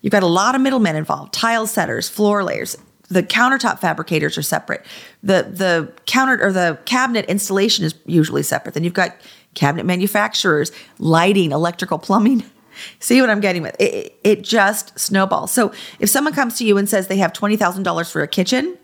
You've 0.00 0.12
got 0.12 0.22
a 0.22 0.28
lot 0.28 0.54
of 0.54 0.60
middlemen 0.60 0.96
involved, 0.96 1.34
tile 1.34 1.66
setters, 1.66 2.08
floor 2.08 2.42
layers. 2.42 2.76
The 3.08 3.22
countertop 3.22 3.78
fabricators 3.78 4.38
are 4.38 4.42
separate. 4.42 4.86
The 5.22 5.46
the 5.52 5.92
counter 6.06 6.42
or 6.42 6.52
the 6.52 6.78
cabinet 6.86 7.26
installation 7.26 7.84
is 7.84 7.94
usually 8.06 8.42
separate. 8.42 8.72
Then 8.72 8.84
you've 8.84 8.94
got 8.94 9.14
cabinet 9.54 9.84
manufacturers, 9.84 10.72
lighting, 10.98 11.52
electrical, 11.52 11.98
plumbing. 11.98 12.44
See 13.00 13.20
what 13.20 13.30
I'm 13.30 13.40
getting 13.40 13.62
with? 13.62 13.76
It, 13.78 14.18
it 14.24 14.42
just 14.42 14.98
snowballs. 14.98 15.52
So 15.52 15.72
if 15.98 16.08
someone 16.08 16.32
comes 16.32 16.56
to 16.58 16.64
you 16.64 16.78
and 16.78 16.88
says 16.88 17.06
they 17.06 17.18
have 17.18 17.32
$20,000 17.32 18.10
for 18.10 18.22
a 18.22 18.28
kitchen, 18.28 18.78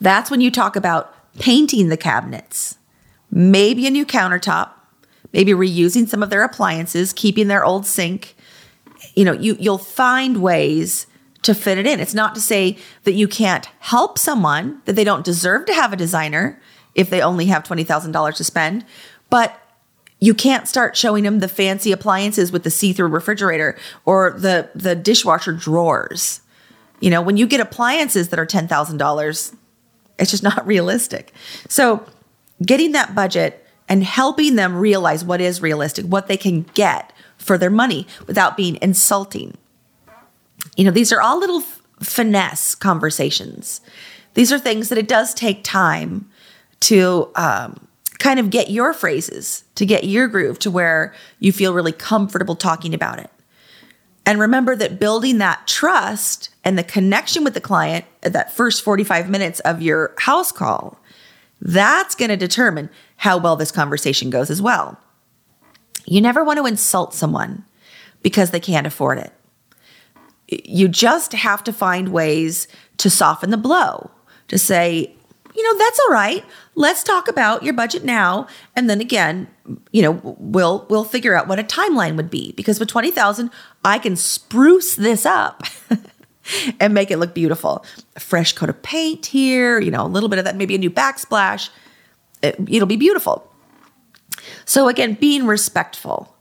that's 0.00 0.30
when 0.30 0.40
you 0.40 0.50
talk 0.50 0.76
about 0.76 1.14
painting 1.38 1.88
the 1.88 1.96
cabinets, 1.96 2.78
maybe 3.30 3.86
a 3.86 3.90
new 3.90 4.04
countertop, 4.04 4.70
maybe 5.32 5.52
reusing 5.52 6.08
some 6.08 6.22
of 6.22 6.30
their 6.30 6.44
appliances, 6.44 7.12
keeping 7.12 7.48
their 7.48 7.64
old 7.64 7.86
sink. 7.86 8.36
You 9.14 9.24
know, 9.24 9.32
you 9.32 9.56
you'll 9.58 9.78
find 9.78 10.42
ways 10.42 11.06
to 11.42 11.54
fit 11.54 11.78
it 11.78 11.86
in. 11.86 12.00
It's 12.00 12.14
not 12.14 12.34
to 12.34 12.40
say 12.40 12.78
that 13.04 13.12
you 13.12 13.28
can't 13.28 13.68
help 13.80 14.18
someone 14.18 14.80
that 14.86 14.96
they 14.96 15.04
don't 15.04 15.24
deserve 15.24 15.66
to 15.66 15.74
have 15.74 15.92
a 15.92 15.96
designer 15.96 16.60
if 16.94 17.10
they 17.10 17.20
only 17.20 17.46
have 17.46 17.64
$20,000 17.64 18.36
to 18.36 18.44
spend, 18.44 18.84
but 19.34 19.60
you 20.20 20.32
can't 20.32 20.68
start 20.68 20.96
showing 20.96 21.24
them 21.24 21.40
the 21.40 21.48
fancy 21.48 21.90
appliances 21.90 22.52
with 22.52 22.62
the 22.62 22.70
see-through 22.70 23.08
refrigerator 23.08 23.76
or 24.04 24.30
the 24.30 24.70
the 24.76 24.94
dishwasher 24.94 25.52
drawers. 25.52 26.40
You 27.00 27.10
know, 27.10 27.20
when 27.20 27.36
you 27.36 27.48
get 27.48 27.58
appliances 27.58 28.28
that 28.28 28.38
are 28.38 28.46
$10,000, 28.46 29.56
it's 30.20 30.30
just 30.30 30.44
not 30.44 30.64
realistic. 30.74 31.32
So, 31.68 32.06
getting 32.64 32.92
that 32.92 33.16
budget 33.16 33.66
and 33.88 34.04
helping 34.04 34.54
them 34.54 34.76
realize 34.76 35.24
what 35.24 35.40
is 35.40 35.60
realistic, 35.60 36.04
what 36.04 36.28
they 36.28 36.36
can 36.36 36.62
get 36.74 37.12
for 37.36 37.58
their 37.58 37.70
money 37.70 38.06
without 38.28 38.56
being 38.56 38.78
insulting. 38.80 39.56
You 40.76 40.84
know, 40.84 40.92
these 40.92 41.12
are 41.12 41.20
all 41.20 41.40
little 41.40 41.62
f- 41.62 41.82
finesse 42.00 42.76
conversations. 42.76 43.80
These 44.34 44.52
are 44.52 44.60
things 44.60 44.90
that 44.90 44.98
it 44.98 45.08
does 45.08 45.34
take 45.34 45.64
time 45.64 46.30
to 46.82 47.32
um, 47.34 47.88
kind 48.18 48.38
of 48.38 48.50
get 48.50 48.70
your 48.70 48.92
phrases, 48.92 49.64
to 49.74 49.84
get 49.84 50.04
your 50.04 50.28
groove 50.28 50.58
to 50.60 50.70
where 50.70 51.14
you 51.40 51.52
feel 51.52 51.74
really 51.74 51.92
comfortable 51.92 52.56
talking 52.56 52.94
about 52.94 53.18
it. 53.18 53.30
And 54.26 54.40
remember 54.40 54.74
that 54.76 54.98
building 54.98 55.38
that 55.38 55.66
trust 55.66 56.50
and 56.64 56.78
the 56.78 56.84
connection 56.84 57.44
with 57.44 57.54
the 57.54 57.60
client 57.60 58.06
at 58.22 58.32
that 58.32 58.52
first 58.52 58.82
45 58.82 59.28
minutes 59.28 59.60
of 59.60 59.82
your 59.82 60.14
house 60.18 60.50
call, 60.50 60.98
that's 61.60 62.14
going 62.14 62.30
to 62.30 62.36
determine 62.36 62.88
how 63.16 63.36
well 63.36 63.56
this 63.56 63.70
conversation 63.70 64.30
goes 64.30 64.50
as 64.50 64.62
well. 64.62 64.98
You 66.06 66.20
never 66.20 66.44
want 66.44 66.58
to 66.58 66.66
insult 66.66 67.14
someone 67.14 67.64
because 68.22 68.50
they 68.50 68.60
can't 68.60 68.86
afford 68.86 69.18
it. 69.18 69.32
You 70.48 70.88
just 70.88 71.32
have 71.32 71.64
to 71.64 71.72
find 71.72 72.10
ways 72.10 72.68
to 72.98 73.10
soften 73.10 73.50
the 73.50 73.56
blow, 73.56 74.10
to 74.48 74.58
say, 74.58 75.14
you 75.54 75.62
know, 75.62 75.78
that's 75.78 76.00
all 76.00 76.12
right. 76.12 76.44
Let's 76.76 77.04
talk 77.04 77.28
about 77.28 77.62
your 77.62 77.72
budget 77.72 78.04
now. 78.04 78.48
And 78.74 78.90
then 78.90 79.00
again, 79.00 79.46
you 79.92 80.02
know, 80.02 80.36
we'll 80.38 80.86
we'll 80.90 81.04
figure 81.04 81.34
out 81.34 81.46
what 81.46 81.58
a 81.58 81.62
timeline 81.62 82.16
would 82.16 82.30
be. 82.30 82.52
Because 82.52 82.80
with 82.80 82.88
20,000, 82.88 83.50
I 83.84 83.98
can 83.98 84.16
spruce 84.16 84.96
this 84.96 85.24
up 85.24 85.62
and 86.80 86.92
make 86.92 87.10
it 87.10 87.18
look 87.18 87.34
beautiful. 87.34 87.84
A 88.16 88.20
fresh 88.20 88.52
coat 88.52 88.68
of 88.68 88.82
paint 88.82 89.26
here, 89.26 89.78
you 89.80 89.90
know, 89.90 90.04
a 90.04 90.08
little 90.08 90.28
bit 90.28 90.38
of 90.38 90.44
that, 90.44 90.56
maybe 90.56 90.74
a 90.74 90.78
new 90.78 90.90
backsplash. 90.90 91.70
It, 92.42 92.56
it'll 92.68 92.88
be 92.88 92.96
beautiful. 92.96 93.50
So 94.64 94.88
again, 94.88 95.14
being 95.14 95.46
respectful. 95.46 96.36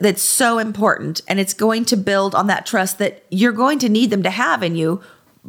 that's 0.00 0.22
so 0.22 0.58
important. 0.58 1.20
And 1.26 1.40
it's 1.40 1.54
going 1.54 1.84
to 1.86 1.96
build 1.96 2.34
on 2.34 2.46
that 2.46 2.66
trust 2.66 2.98
that 2.98 3.24
you're 3.30 3.52
going 3.52 3.78
to 3.80 3.88
need 3.88 4.10
them 4.10 4.22
to 4.22 4.30
have 4.30 4.62
in 4.62 4.76
you 4.76 5.02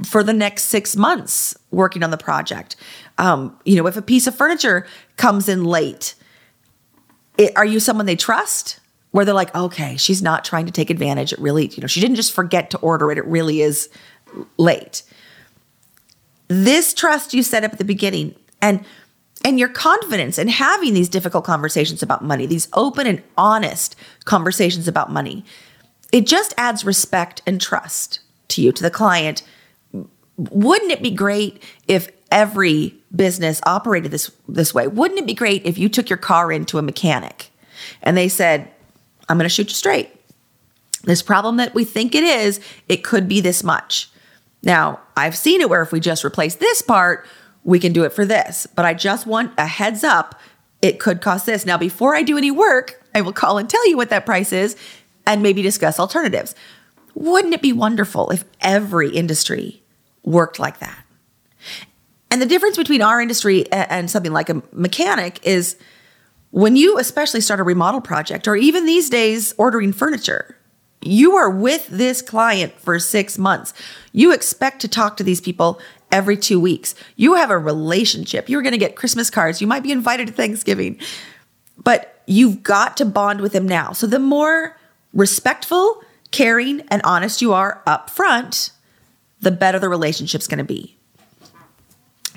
for 0.03 0.23
the 0.23 0.33
next 0.33 0.63
six 0.65 0.95
months 0.95 1.57
working 1.71 2.03
on 2.03 2.11
the 2.11 2.17
project. 2.17 2.75
Um, 3.17 3.57
you 3.63 3.77
know, 3.77 3.87
if 3.87 3.95
a 3.95 4.01
piece 4.01 4.27
of 4.27 4.35
furniture 4.35 4.85
comes 5.17 5.47
in 5.47 5.63
late, 5.63 6.15
it, 7.37 7.55
are 7.55 7.65
you 7.65 7.79
someone 7.79 8.05
they 8.05 8.15
trust? 8.15 8.79
Where 9.11 9.23
they're 9.23 9.33
like, 9.33 9.55
okay, 9.55 9.95
she's 9.95 10.21
not 10.21 10.43
trying 10.43 10.65
to 10.65 10.73
take 10.73 10.89
advantage. 10.89 11.31
It 11.31 11.39
really, 11.39 11.67
you 11.67 11.79
know, 11.79 11.87
she 11.87 12.01
didn't 12.01 12.17
just 12.17 12.33
forget 12.33 12.69
to 12.71 12.77
order 12.79 13.11
it. 13.11 13.17
It 13.17 13.25
really 13.25 13.61
is 13.61 13.89
late. 14.57 15.03
This 16.49 16.93
trust 16.93 17.33
you 17.33 17.41
set 17.41 17.63
up 17.63 17.71
at 17.71 17.77
the 17.77 17.85
beginning 17.85 18.35
and 18.61 18.83
and 19.45 19.59
your 19.59 19.69
confidence 19.69 20.39
in 20.39 20.47
having 20.47 20.93
these 20.93 21.07
difficult 21.07 21.45
conversations 21.45 22.01
about 22.01 22.23
money, 22.23 22.47
these 22.47 22.67
open 22.73 23.05
and 23.05 23.21
honest 23.37 23.95
conversations 24.25 24.87
about 24.87 25.11
money, 25.11 25.45
it 26.11 26.25
just 26.25 26.53
adds 26.57 26.83
respect 26.83 27.43
and 27.45 27.61
trust 27.61 28.21
to 28.49 28.61
you, 28.61 28.71
to 28.71 28.81
the 28.81 28.89
client, 28.89 29.43
wouldn't 30.37 30.91
it 30.91 31.01
be 31.01 31.11
great 31.11 31.61
if 31.87 32.09
every 32.31 32.95
business 33.15 33.61
operated 33.65 34.11
this 34.11 34.31
this 34.47 34.73
way? 34.73 34.87
Wouldn't 34.87 35.19
it 35.19 35.25
be 35.25 35.33
great 35.33 35.65
if 35.65 35.77
you 35.77 35.89
took 35.89 36.09
your 36.09 36.17
car 36.17 36.51
into 36.51 36.77
a 36.77 36.81
mechanic 36.81 37.51
and 38.01 38.17
they 38.17 38.27
said, 38.27 38.69
"I'm 39.29 39.37
going 39.37 39.45
to 39.45 39.49
shoot 39.49 39.69
you 39.69 39.75
straight. 39.75 40.09
This 41.03 41.21
problem 41.21 41.57
that 41.57 41.73
we 41.73 41.83
think 41.83 42.15
it 42.15 42.23
is, 42.23 42.59
it 42.89 43.03
could 43.03 43.27
be 43.27 43.41
this 43.41 43.63
much." 43.63 44.09
Now, 44.63 44.99
I've 45.15 45.37
seen 45.37 45.61
it 45.61 45.69
where 45.69 45.83
if 45.83 45.91
we 45.91 45.99
just 45.99 46.25
replace 46.25 46.55
this 46.55 46.81
part, 46.81 47.25
we 47.63 47.79
can 47.79 47.93
do 47.93 48.03
it 48.03 48.13
for 48.13 48.25
this. 48.25 48.67
But 48.75 48.85
I 48.85 48.93
just 48.93 49.27
want 49.27 49.53
a 49.57 49.67
heads 49.67 50.03
up, 50.03 50.39
it 50.81 50.99
could 50.99 51.21
cost 51.21 51.45
this. 51.45 51.65
Now, 51.65 51.77
before 51.77 52.15
I 52.15 52.23
do 52.23 52.37
any 52.37 52.51
work, 52.51 53.01
I 53.13 53.21
will 53.21 53.33
call 53.33 53.57
and 53.57 53.69
tell 53.69 53.87
you 53.87 53.95
what 53.95 54.09
that 54.09 54.25
price 54.25 54.51
is 54.51 54.75
and 55.25 55.41
maybe 55.41 55.61
discuss 55.61 55.99
alternatives. 55.99 56.55
Wouldn't 57.13 57.53
it 57.53 57.61
be 57.61 57.73
wonderful 57.73 58.29
if 58.31 58.43
every 58.59 59.09
industry 59.09 59.81
worked 60.25 60.59
like 60.59 60.79
that. 60.79 61.05
And 62.29 62.41
the 62.41 62.45
difference 62.45 62.75
between 62.75 63.01
our 63.01 63.21
industry 63.21 63.71
and 63.71 64.11
something 64.11 64.33
like 64.33 64.49
a 64.49 64.61
mechanic 64.73 65.39
is 65.45 65.77
when 66.51 66.75
you 66.75 66.97
especially 66.97 67.41
start 67.41 67.59
a 67.59 67.63
remodel 67.63 68.01
project 68.01 68.47
or 68.47 68.55
even 68.55 68.85
these 68.85 69.09
days 69.09 69.53
ordering 69.57 69.93
furniture, 69.93 70.57
you 71.01 71.35
are 71.35 71.49
with 71.49 71.87
this 71.87 72.21
client 72.21 72.73
for 72.79 72.99
six 72.99 73.37
months. 73.37 73.73
You 74.11 74.33
expect 74.33 74.81
to 74.81 74.87
talk 74.87 75.17
to 75.17 75.23
these 75.23 75.39
people 75.39 75.79
every 76.11 76.35
two 76.35 76.59
weeks. 76.59 76.95
You 77.15 77.35
have 77.35 77.51
a 77.51 77.57
relationship. 77.57 78.49
You're 78.49 78.63
going 78.63 78.71
to 78.71 78.77
get 78.77 78.95
Christmas 78.95 79.29
cards. 79.29 79.61
You 79.61 79.67
might 79.67 79.83
be 79.83 79.91
invited 79.91 80.27
to 80.27 80.33
Thanksgiving, 80.33 80.99
but 81.83 82.21
you've 82.25 82.63
got 82.63 82.97
to 82.97 83.05
bond 83.05 83.41
with 83.41 83.53
them 83.53 83.67
now. 83.67 83.91
So 83.93 84.07
the 84.07 84.19
more 84.19 84.77
respectful, 85.13 86.01
caring, 86.31 86.81
and 86.89 87.01
honest 87.03 87.41
you 87.41 87.53
are 87.53 87.83
up 87.85 88.09
front, 88.09 88.71
the 89.41 89.51
better 89.51 89.79
the 89.79 89.89
relationship's 89.89 90.47
going 90.47 90.59
to 90.59 90.63
be. 90.63 90.97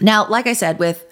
Now, 0.00 0.28
like 0.28 0.46
I 0.46 0.52
said, 0.52 0.78
with 0.78 1.04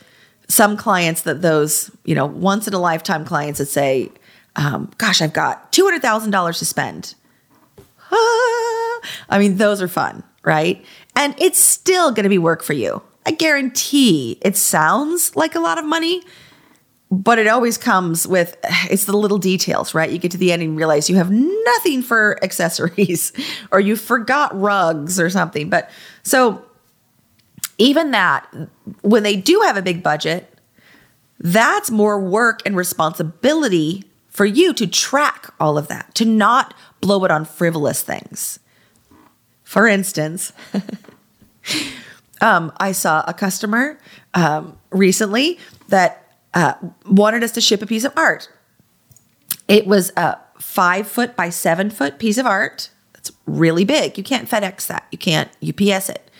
some 0.49 0.77
clients 0.77 1.23
that 1.23 1.43
those, 1.43 1.91
you 2.05 2.15
know, 2.15 2.27
once 2.27 2.69
in 2.69 2.75
a 2.75 2.79
lifetime 2.79 3.25
clients 3.25 3.59
that 3.59 3.67
say, 3.67 4.11
um, 4.55 4.91
gosh, 4.99 5.21
I've 5.21 5.33
got 5.33 5.73
$200,000 5.73 6.59
to 6.59 6.65
spend. 6.65 7.15
I 8.11 9.39
mean, 9.39 9.57
those 9.57 9.83
are 9.83 9.89
fun, 9.89 10.23
right? 10.43 10.85
And 11.15 11.35
it's 11.39 11.59
still 11.59 12.11
going 12.13 12.25
to 12.25 12.31
be 12.31 12.39
work 12.39 12.63
for 12.63 12.73
you. 12.73 13.03
I 13.27 13.33
guarantee 13.33 14.39
it 14.41 14.57
sounds 14.57 15.35
like 15.35 15.55
a 15.55 15.61
lot 15.61 15.79
of 15.79 15.85
money, 15.85 16.23
but 17.11 17.39
it 17.39 17.47
always 17.47 17.79
comes 17.79 18.27
with 18.27 18.57
it's 18.91 19.05
the 19.05 19.17
little 19.17 19.39
details, 19.39 19.95
right? 19.95 20.11
You 20.11 20.19
get 20.19 20.31
to 20.33 20.39
the 20.39 20.53
end 20.53 20.63
and 20.63 20.77
realize 20.77 21.09
you 21.09 21.17
have 21.17 21.31
nothing 21.31 22.03
for 22.03 22.39
accessories 22.43 23.33
or 23.71 23.81
you 23.81 23.97
forgot 23.97 24.59
rugs 24.59 25.21
or 25.21 25.31
something. 25.31 25.71
But 25.71 25.91
so 26.23 26.65
even 27.79 28.11
that, 28.13 28.47
when 29.03 29.23
they 29.23 29.37
do 29.37 29.61
have 29.61 29.77
a 29.77 29.83
big 29.83 30.03
budget, 30.03 30.53
that's 31.39 31.91
more 31.91 32.19
work 32.19 32.61
and 32.65 32.77
responsibility 32.77 34.05
for 34.29 34.47
you 34.47 34.73
to 34.75 34.87
track 34.87 35.53
all 35.61 35.79
of 35.79 35.89
that, 35.89 36.15
to 36.15 36.25
not 36.25 36.75
blow 37.01 37.25
it 37.25 37.31
on 37.31 37.45
frivolous 37.45 38.03
things. 38.03 38.59
For 39.63 39.87
instance, 39.87 40.53
um, 42.41 42.73
I 42.79 42.93
saw 42.93 43.25
a 43.27 43.35
customer 43.35 43.99
um, 44.35 44.79
recently 44.91 45.59
that 45.89 46.26
uh, 46.57 46.73
wanted 47.05 47.45
us 47.45 47.53
to 47.53 47.61
ship 47.61 47.83
a 47.83 47.87
piece 47.87 48.05
of 48.05 48.13
art. 48.17 48.49
It 49.69 49.87
was 49.87 50.11
a 50.17 50.39
five 50.59 51.07
foot 51.07 51.37
by 51.37 51.51
seven 51.51 51.91
foot 51.91 52.19
piece 52.19 52.39
of 52.39 52.47
art. 52.47 52.89
It's 53.15 53.31
really 53.45 53.85
big. 53.85 54.17
You 54.17 54.25
can't 54.25 54.49
FedEx 54.49 54.87
that. 54.87 55.07
You 55.13 55.19
can't 55.19 55.51
UPS 55.63 56.09
it. 56.09 56.31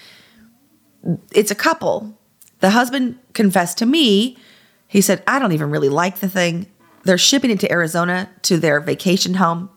It's 1.33 1.51
a 1.51 1.55
couple. 1.55 2.19
The 2.61 2.71
husband 2.71 3.19
confessed 3.35 3.77
to 3.79 3.87
me. 3.87 4.39
He 4.89 5.03
said, 5.03 5.23
I 5.27 5.39
don't 5.39 5.53
even 5.53 5.71
really 5.71 5.91
like 5.91 6.21
the 6.21 6.31
thing. 6.31 6.67
They're 7.05 7.19
shipping 7.19 7.51
it 7.51 7.61
to 7.61 7.71
Arizona 7.71 8.31
to 8.43 8.57
their 8.57 8.81
vacation 8.81 9.35
home. 9.35 9.69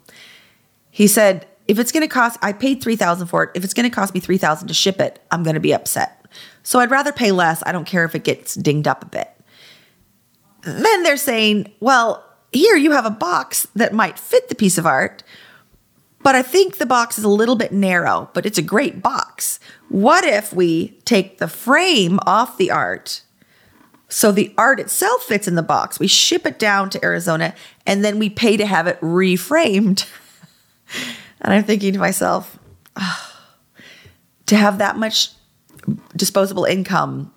He 0.89 1.07
said, 1.07 1.47
if 1.67 1.79
it's 1.79 1.91
going 1.91 2.01
to 2.01 2.07
cost, 2.07 2.39
I 2.41 2.53
paid 2.53 2.81
3000 2.81 3.27
for 3.27 3.43
it. 3.43 3.51
If 3.55 3.65
it's 3.65 3.73
going 3.73 3.89
to 3.89 3.93
cost 3.93 4.13
me 4.13 4.21
3000 4.21 4.69
to 4.69 4.73
ship 4.73 5.01
it, 5.01 5.21
I'm 5.31 5.43
going 5.43 5.55
to 5.55 5.59
be 5.59 5.73
upset. 5.73 6.25
So 6.63 6.79
I'd 6.79 6.91
rather 6.91 7.11
pay 7.11 7.33
less. 7.33 7.61
I 7.65 7.73
don't 7.73 7.85
care 7.85 8.05
if 8.05 8.15
it 8.15 8.23
gets 8.23 8.55
dinged 8.55 8.87
up 8.87 9.03
a 9.03 9.07
bit. 9.07 9.29
Then 10.61 11.03
they're 11.03 11.17
saying, 11.17 11.71
well, 11.79 12.25
here 12.51 12.75
you 12.75 12.91
have 12.91 13.05
a 13.05 13.11
box 13.11 13.67
that 13.75 13.93
might 13.93 14.19
fit 14.19 14.49
the 14.49 14.55
piece 14.55 14.77
of 14.77 14.85
art, 14.85 15.23
but 16.21 16.35
I 16.35 16.41
think 16.41 16.77
the 16.77 16.85
box 16.85 17.17
is 17.17 17.23
a 17.23 17.29
little 17.29 17.55
bit 17.55 17.71
narrow, 17.71 18.29
but 18.33 18.45
it's 18.45 18.57
a 18.57 18.63
great 18.63 19.01
box. 19.01 19.59
What 19.87 20.25
if 20.25 20.53
we 20.53 20.99
take 21.05 21.37
the 21.37 21.47
frame 21.47 22.19
off 22.25 22.57
the 22.57 22.71
art 22.71 23.21
so 24.09 24.31
the 24.31 24.53
art 24.57 24.79
itself 24.79 25.23
fits 25.23 25.47
in 25.47 25.55
the 25.55 25.63
box? 25.63 25.99
We 25.99 26.07
ship 26.07 26.45
it 26.45 26.59
down 26.59 26.89
to 26.91 27.05
Arizona 27.05 27.53
and 27.85 28.03
then 28.03 28.19
we 28.19 28.29
pay 28.29 28.57
to 28.57 28.65
have 28.65 28.87
it 28.87 28.99
reframed. 29.01 30.09
And 31.41 31.53
I'm 31.53 31.63
thinking 31.63 31.93
to 31.93 31.99
myself, 31.99 32.59
oh, 32.95 33.33
to 34.47 34.57
have 34.57 34.79
that 34.79 34.97
much 34.97 35.29
disposable 36.15 36.65
income 36.65 37.33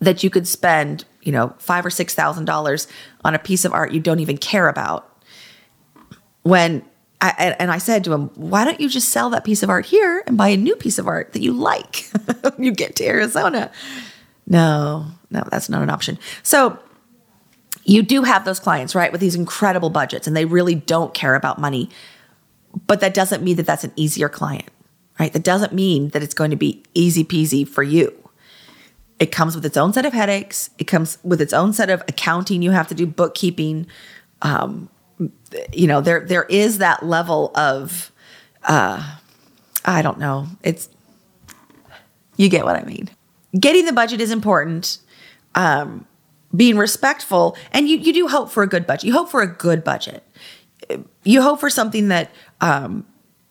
that 0.00 0.22
you 0.22 0.30
could 0.30 0.46
spend, 0.46 1.04
you 1.28 1.32
know, 1.32 1.54
five 1.58 1.84
or 1.84 1.90
six 1.90 2.14
thousand 2.14 2.46
dollars 2.46 2.88
on 3.22 3.34
a 3.34 3.38
piece 3.38 3.66
of 3.66 3.74
art 3.74 3.92
you 3.92 4.00
don't 4.00 4.20
even 4.20 4.38
care 4.38 4.66
about. 4.66 5.22
When 6.42 6.82
I, 7.20 7.54
and 7.58 7.70
I 7.70 7.76
said 7.76 8.02
to 8.04 8.14
him, 8.14 8.28
why 8.34 8.64
don't 8.64 8.80
you 8.80 8.88
just 8.88 9.10
sell 9.10 9.28
that 9.30 9.44
piece 9.44 9.62
of 9.62 9.68
art 9.68 9.84
here 9.84 10.24
and 10.26 10.38
buy 10.38 10.48
a 10.48 10.56
new 10.56 10.74
piece 10.74 10.98
of 10.98 11.06
art 11.06 11.34
that 11.34 11.42
you 11.42 11.52
like 11.52 12.06
when 12.40 12.62
you 12.64 12.72
get 12.72 12.96
to 12.96 13.06
Arizona? 13.06 13.70
No, 14.46 15.04
no, 15.30 15.44
that's 15.50 15.68
not 15.68 15.82
an 15.82 15.90
option. 15.90 16.18
So 16.42 16.78
you 17.84 18.02
do 18.02 18.22
have 18.22 18.46
those 18.46 18.58
clients, 18.58 18.94
right, 18.94 19.12
with 19.12 19.20
these 19.20 19.34
incredible 19.34 19.90
budgets, 19.90 20.26
and 20.26 20.34
they 20.34 20.46
really 20.46 20.76
don't 20.76 21.12
care 21.12 21.34
about 21.34 21.58
money. 21.58 21.90
But 22.86 23.00
that 23.00 23.12
doesn't 23.12 23.42
mean 23.42 23.56
that 23.56 23.66
that's 23.66 23.84
an 23.84 23.92
easier 23.96 24.30
client, 24.30 24.70
right? 25.20 25.30
That 25.34 25.44
doesn't 25.44 25.74
mean 25.74 26.08
that 26.10 26.22
it's 26.22 26.32
going 26.32 26.52
to 26.52 26.56
be 26.56 26.82
easy 26.94 27.22
peasy 27.22 27.68
for 27.68 27.82
you. 27.82 28.27
It 29.18 29.32
comes 29.32 29.54
with 29.54 29.66
its 29.66 29.76
own 29.76 29.92
set 29.92 30.06
of 30.06 30.12
headaches. 30.12 30.70
It 30.78 30.84
comes 30.84 31.18
with 31.22 31.40
its 31.40 31.52
own 31.52 31.72
set 31.72 31.90
of 31.90 32.02
accounting. 32.08 32.62
You 32.62 32.70
have 32.70 32.88
to 32.88 32.94
do 32.94 33.06
bookkeeping. 33.06 33.86
Um, 34.42 34.88
you 35.72 35.86
know, 35.86 36.00
there 36.00 36.20
there 36.20 36.44
is 36.44 36.78
that 36.78 37.04
level 37.04 37.50
of, 37.56 38.12
uh, 38.64 39.16
I 39.84 40.02
don't 40.02 40.18
know. 40.18 40.46
It's 40.62 40.88
you 42.36 42.48
get 42.48 42.64
what 42.64 42.76
I 42.76 42.84
mean. 42.84 43.10
Getting 43.58 43.86
the 43.86 43.92
budget 43.92 44.20
is 44.20 44.30
important. 44.30 44.98
Um, 45.54 46.06
being 46.54 46.78
respectful, 46.78 47.56
and 47.72 47.88
you 47.88 47.98
you 47.98 48.12
do 48.12 48.28
hope 48.28 48.50
for 48.50 48.62
a 48.62 48.68
good 48.68 48.86
budget. 48.86 49.04
You 49.04 49.12
hope 49.12 49.28
for 49.28 49.42
a 49.42 49.46
good 49.46 49.82
budget 49.82 50.22
you 51.24 51.42
hope 51.42 51.60
for 51.60 51.70
something 51.70 52.08
that 52.08 52.30
um, 52.60 53.06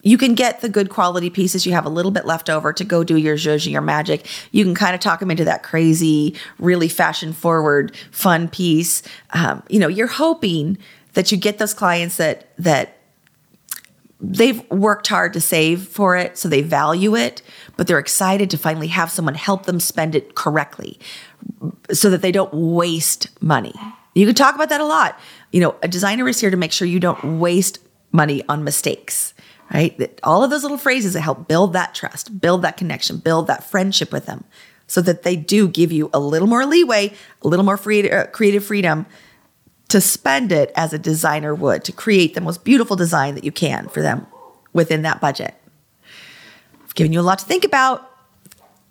you 0.07 0.17
can 0.17 0.35
get 0.35 0.61
the 0.61 0.69
good 0.69 0.89
quality 0.89 1.29
pieces. 1.29 1.65
You 1.65 1.73
have 1.73 1.85
a 1.85 1.89
little 1.89 2.11
bit 2.11 2.25
left 2.25 2.49
over 2.49 2.73
to 2.73 2.83
go 2.83 3.03
do 3.03 3.17
your 3.17 3.35
zhuzh, 3.35 3.69
your 3.69 3.81
magic. 3.81 4.27
You 4.51 4.63
can 4.63 4.75
kind 4.75 4.95
of 4.95 5.01
talk 5.01 5.19
them 5.19 5.31
into 5.31 5.45
that 5.45 5.63
crazy, 5.63 6.35
really 6.59 6.87
fashion 6.87 7.33
forward, 7.33 7.95
fun 8.11 8.47
piece. 8.47 9.03
Um, 9.31 9.63
you 9.69 9.79
know, 9.79 9.87
you're 9.87 10.07
hoping 10.07 10.77
that 11.13 11.31
you 11.31 11.37
get 11.37 11.57
those 11.57 11.73
clients 11.73 12.17
that 12.17 12.47
that 12.57 12.97
they've 14.19 14.67
worked 14.71 15.07
hard 15.07 15.33
to 15.33 15.41
save 15.41 15.87
for 15.87 16.15
it, 16.15 16.37
so 16.37 16.49
they 16.49 16.61
value 16.61 17.15
it, 17.15 17.41
but 17.75 17.85
they're 17.85 17.99
excited 17.99 18.49
to 18.49 18.57
finally 18.57 18.87
have 18.87 19.11
someone 19.11 19.35
help 19.35 19.67
them 19.67 19.79
spend 19.79 20.15
it 20.15 20.33
correctly, 20.33 20.99
so 21.91 22.09
that 22.09 22.21
they 22.21 22.31
don't 22.31 22.53
waste 22.53 23.27
money. 23.41 23.73
You 24.15 24.25
can 24.25 24.33
talk 24.33 24.55
about 24.55 24.69
that 24.69 24.81
a 24.81 24.85
lot 24.85 25.19
you 25.51 25.61
know, 25.61 25.75
a 25.81 25.87
designer 25.87 26.27
is 26.27 26.39
here 26.39 26.49
to 26.49 26.57
make 26.57 26.71
sure 26.71 26.87
you 26.87 26.99
don't 26.99 27.39
waste 27.39 27.79
money 28.11 28.43
on 28.49 28.63
mistakes, 28.63 29.33
right? 29.73 30.19
All 30.23 30.43
of 30.43 30.49
those 30.49 30.63
little 30.63 30.77
phrases 30.77 31.13
that 31.13 31.21
help 31.21 31.47
build 31.47 31.73
that 31.73 31.93
trust, 31.93 32.39
build 32.39 32.61
that 32.61 32.77
connection, 32.77 33.17
build 33.17 33.47
that 33.47 33.63
friendship 33.63 34.11
with 34.11 34.25
them 34.25 34.43
so 34.87 35.01
that 35.01 35.23
they 35.23 35.35
do 35.35 35.67
give 35.67 35.91
you 35.91 36.09
a 36.13 36.19
little 36.19 36.47
more 36.47 36.65
leeway, 36.65 37.13
a 37.41 37.47
little 37.47 37.65
more 37.65 37.77
free, 37.77 38.09
uh, 38.09 38.27
creative 38.27 38.63
freedom 38.63 39.05
to 39.89 40.01
spend 40.01 40.51
it 40.51 40.71
as 40.75 40.93
a 40.93 40.99
designer 40.99 41.53
would 41.55 41.83
to 41.85 41.91
create 41.91 42.33
the 42.33 42.41
most 42.41 42.63
beautiful 42.63 42.95
design 42.95 43.35
that 43.35 43.43
you 43.43 43.51
can 43.51 43.87
for 43.89 44.01
them 44.01 44.25
within 44.73 45.01
that 45.01 45.21
budget. 45.21 45.55
I've 46.83 46.95
given 46.95 47.13
you 47.13 47.19
a 47.19 47.21
lot 47.21 47.39
to 47.39 47.45
think 47.45 47.63
about. 47.63 48.09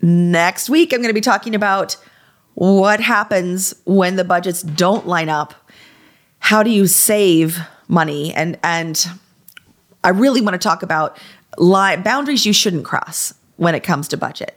Next 0.02 0.68
week, 0.68 0.92
I'm 0.92 1.00
going 1.00 1.08
to 1.08 1.14
be 1.14 1.20
talking 1.20 1.54
about 1.54 1.96
what 2.54 3.00
happens 3.00 3.74
when 3.84 4.16
the 4.16 4.24
budgets 4.24 4.62
don't 4.62 5.06
line 5.06 5.28
up 5.28 5.54
how 6.46 6.62
do 6.62 6.70
you 6.70 6.86
save 6.86 7.58
money 7.88 8.32
and 8.32 8.56
and 8.62 9.08
I 10.06 10.10
really 10.10 10.40
want 10.40 10.54
to 10.54 10.58
talk 10.58 10.84
about 10.84 11.18
boundaries 11.58 12.46
you 12.46 12.52
shouldn't 12.52 12.84
cross 12.84 13.34
when 13.56 13.74
it 13.74 13.80
comes 13.80 14.06
to 14.08 14.16
budget. 14.16 14.54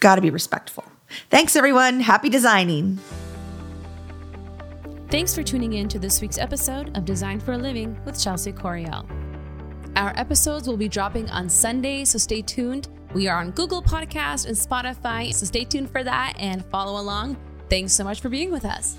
Got 0.00 0.14
to 0.14 0.22
be 0.22 0.30
respectful. 0.30 0.84
Thanks 1.28 1.54
everyone. 1.54 2.00
Happy 2.00 2.30
designing. 2.30 2.98
Thanks 5.10 5.34
for 5.34 5.42
tuning 5.42 5.74
in 5.74 5.86
to 5.90 5.98
this 5.98 6.22
week's 6.22 6.38
episode 6.38 6.96
of 6.96 7.04
Design 7.04 7.40
for 7.40 7.52
a 7.52 7.58
Living 7.58 8.02
with 8.06 8.18
Chelsea 8.18 8.52
Coriel. 8.52 9.06
Our 9.96 10.14
episodes 10.16 10.66
will 10.66 10.78
be 10.78 10.88
dropping 10.88 11.28
on 11.28 11.50
Sunday, 11.50 12.06
so 12.06 12.16
stay 12.16 12.40
tuned. 12.40 12.88
We 13.12 13.28
are 13.28 13.38
on 13.38 13.50
Google 13.50 13.82
Podcast 13.82 14.46
and 14.46 14.56
Spotify, 14.56 15.34
so 15.34 15.44
stay 15.44 15.64
tuned 15.64 15.90
for 15.90 16.02
that 16.04 16.36
and 16.38 16.64
follow 16.66 16.98
along. 16.98 17.36
Thanks 17.68 17.92
so 17.92 18.02
much 18.02 18.20
for 18.20 18.30
being 18.30 18.50
with 18.50 18.64
us. 18.64 18.96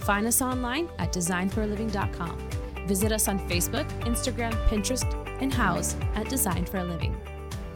Find 0.00 0.26
us 0.26 0.42
online 0.42 0.88
at 0.98 1.12
designforaliving.com. 1.12 2.61
Visit 2.86 3.12
us 3.12 3.28
on 3.28 3.38
Facebook, 3.48 3.88
Instagram, 4.00 4.52
Pinterest, 4.68 5.06
and 5.40 5.52
Houzz 5.52 5.94
at 6.16 6.28
Design 6.28 6.64
for 6.64 6.78
a 6.78 6.84
Living. 6.84 7.16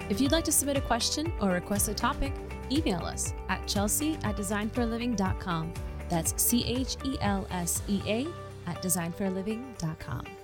If 0.09 0.21
you'd 0.21 0.33
like 0.33 0.45
to 0.45 0.53
submit 0.53 0.77
a 0.77 0.81
question 0.81 1.33
or 1.40 1.51
request 1.51 1.88
a 1.88 1.95
topic, 1.95 2.33
email 2.71 3.05
us 3.05 3.33
at 3.49 3.66
chelsea 3.66 4.19
at 4.23 4.37
designforaliving.com. 4.37 5.73
That's 6.09 6.40
C 6.40 6.64
H 6.64 6.97
E 7.05 7.16
L 7.21 7.47
S 7.51 7.83
E 7.88 8.01
A 8.07 8.27
at 8.69 8.83
designforaliving.com. 8.83 10.36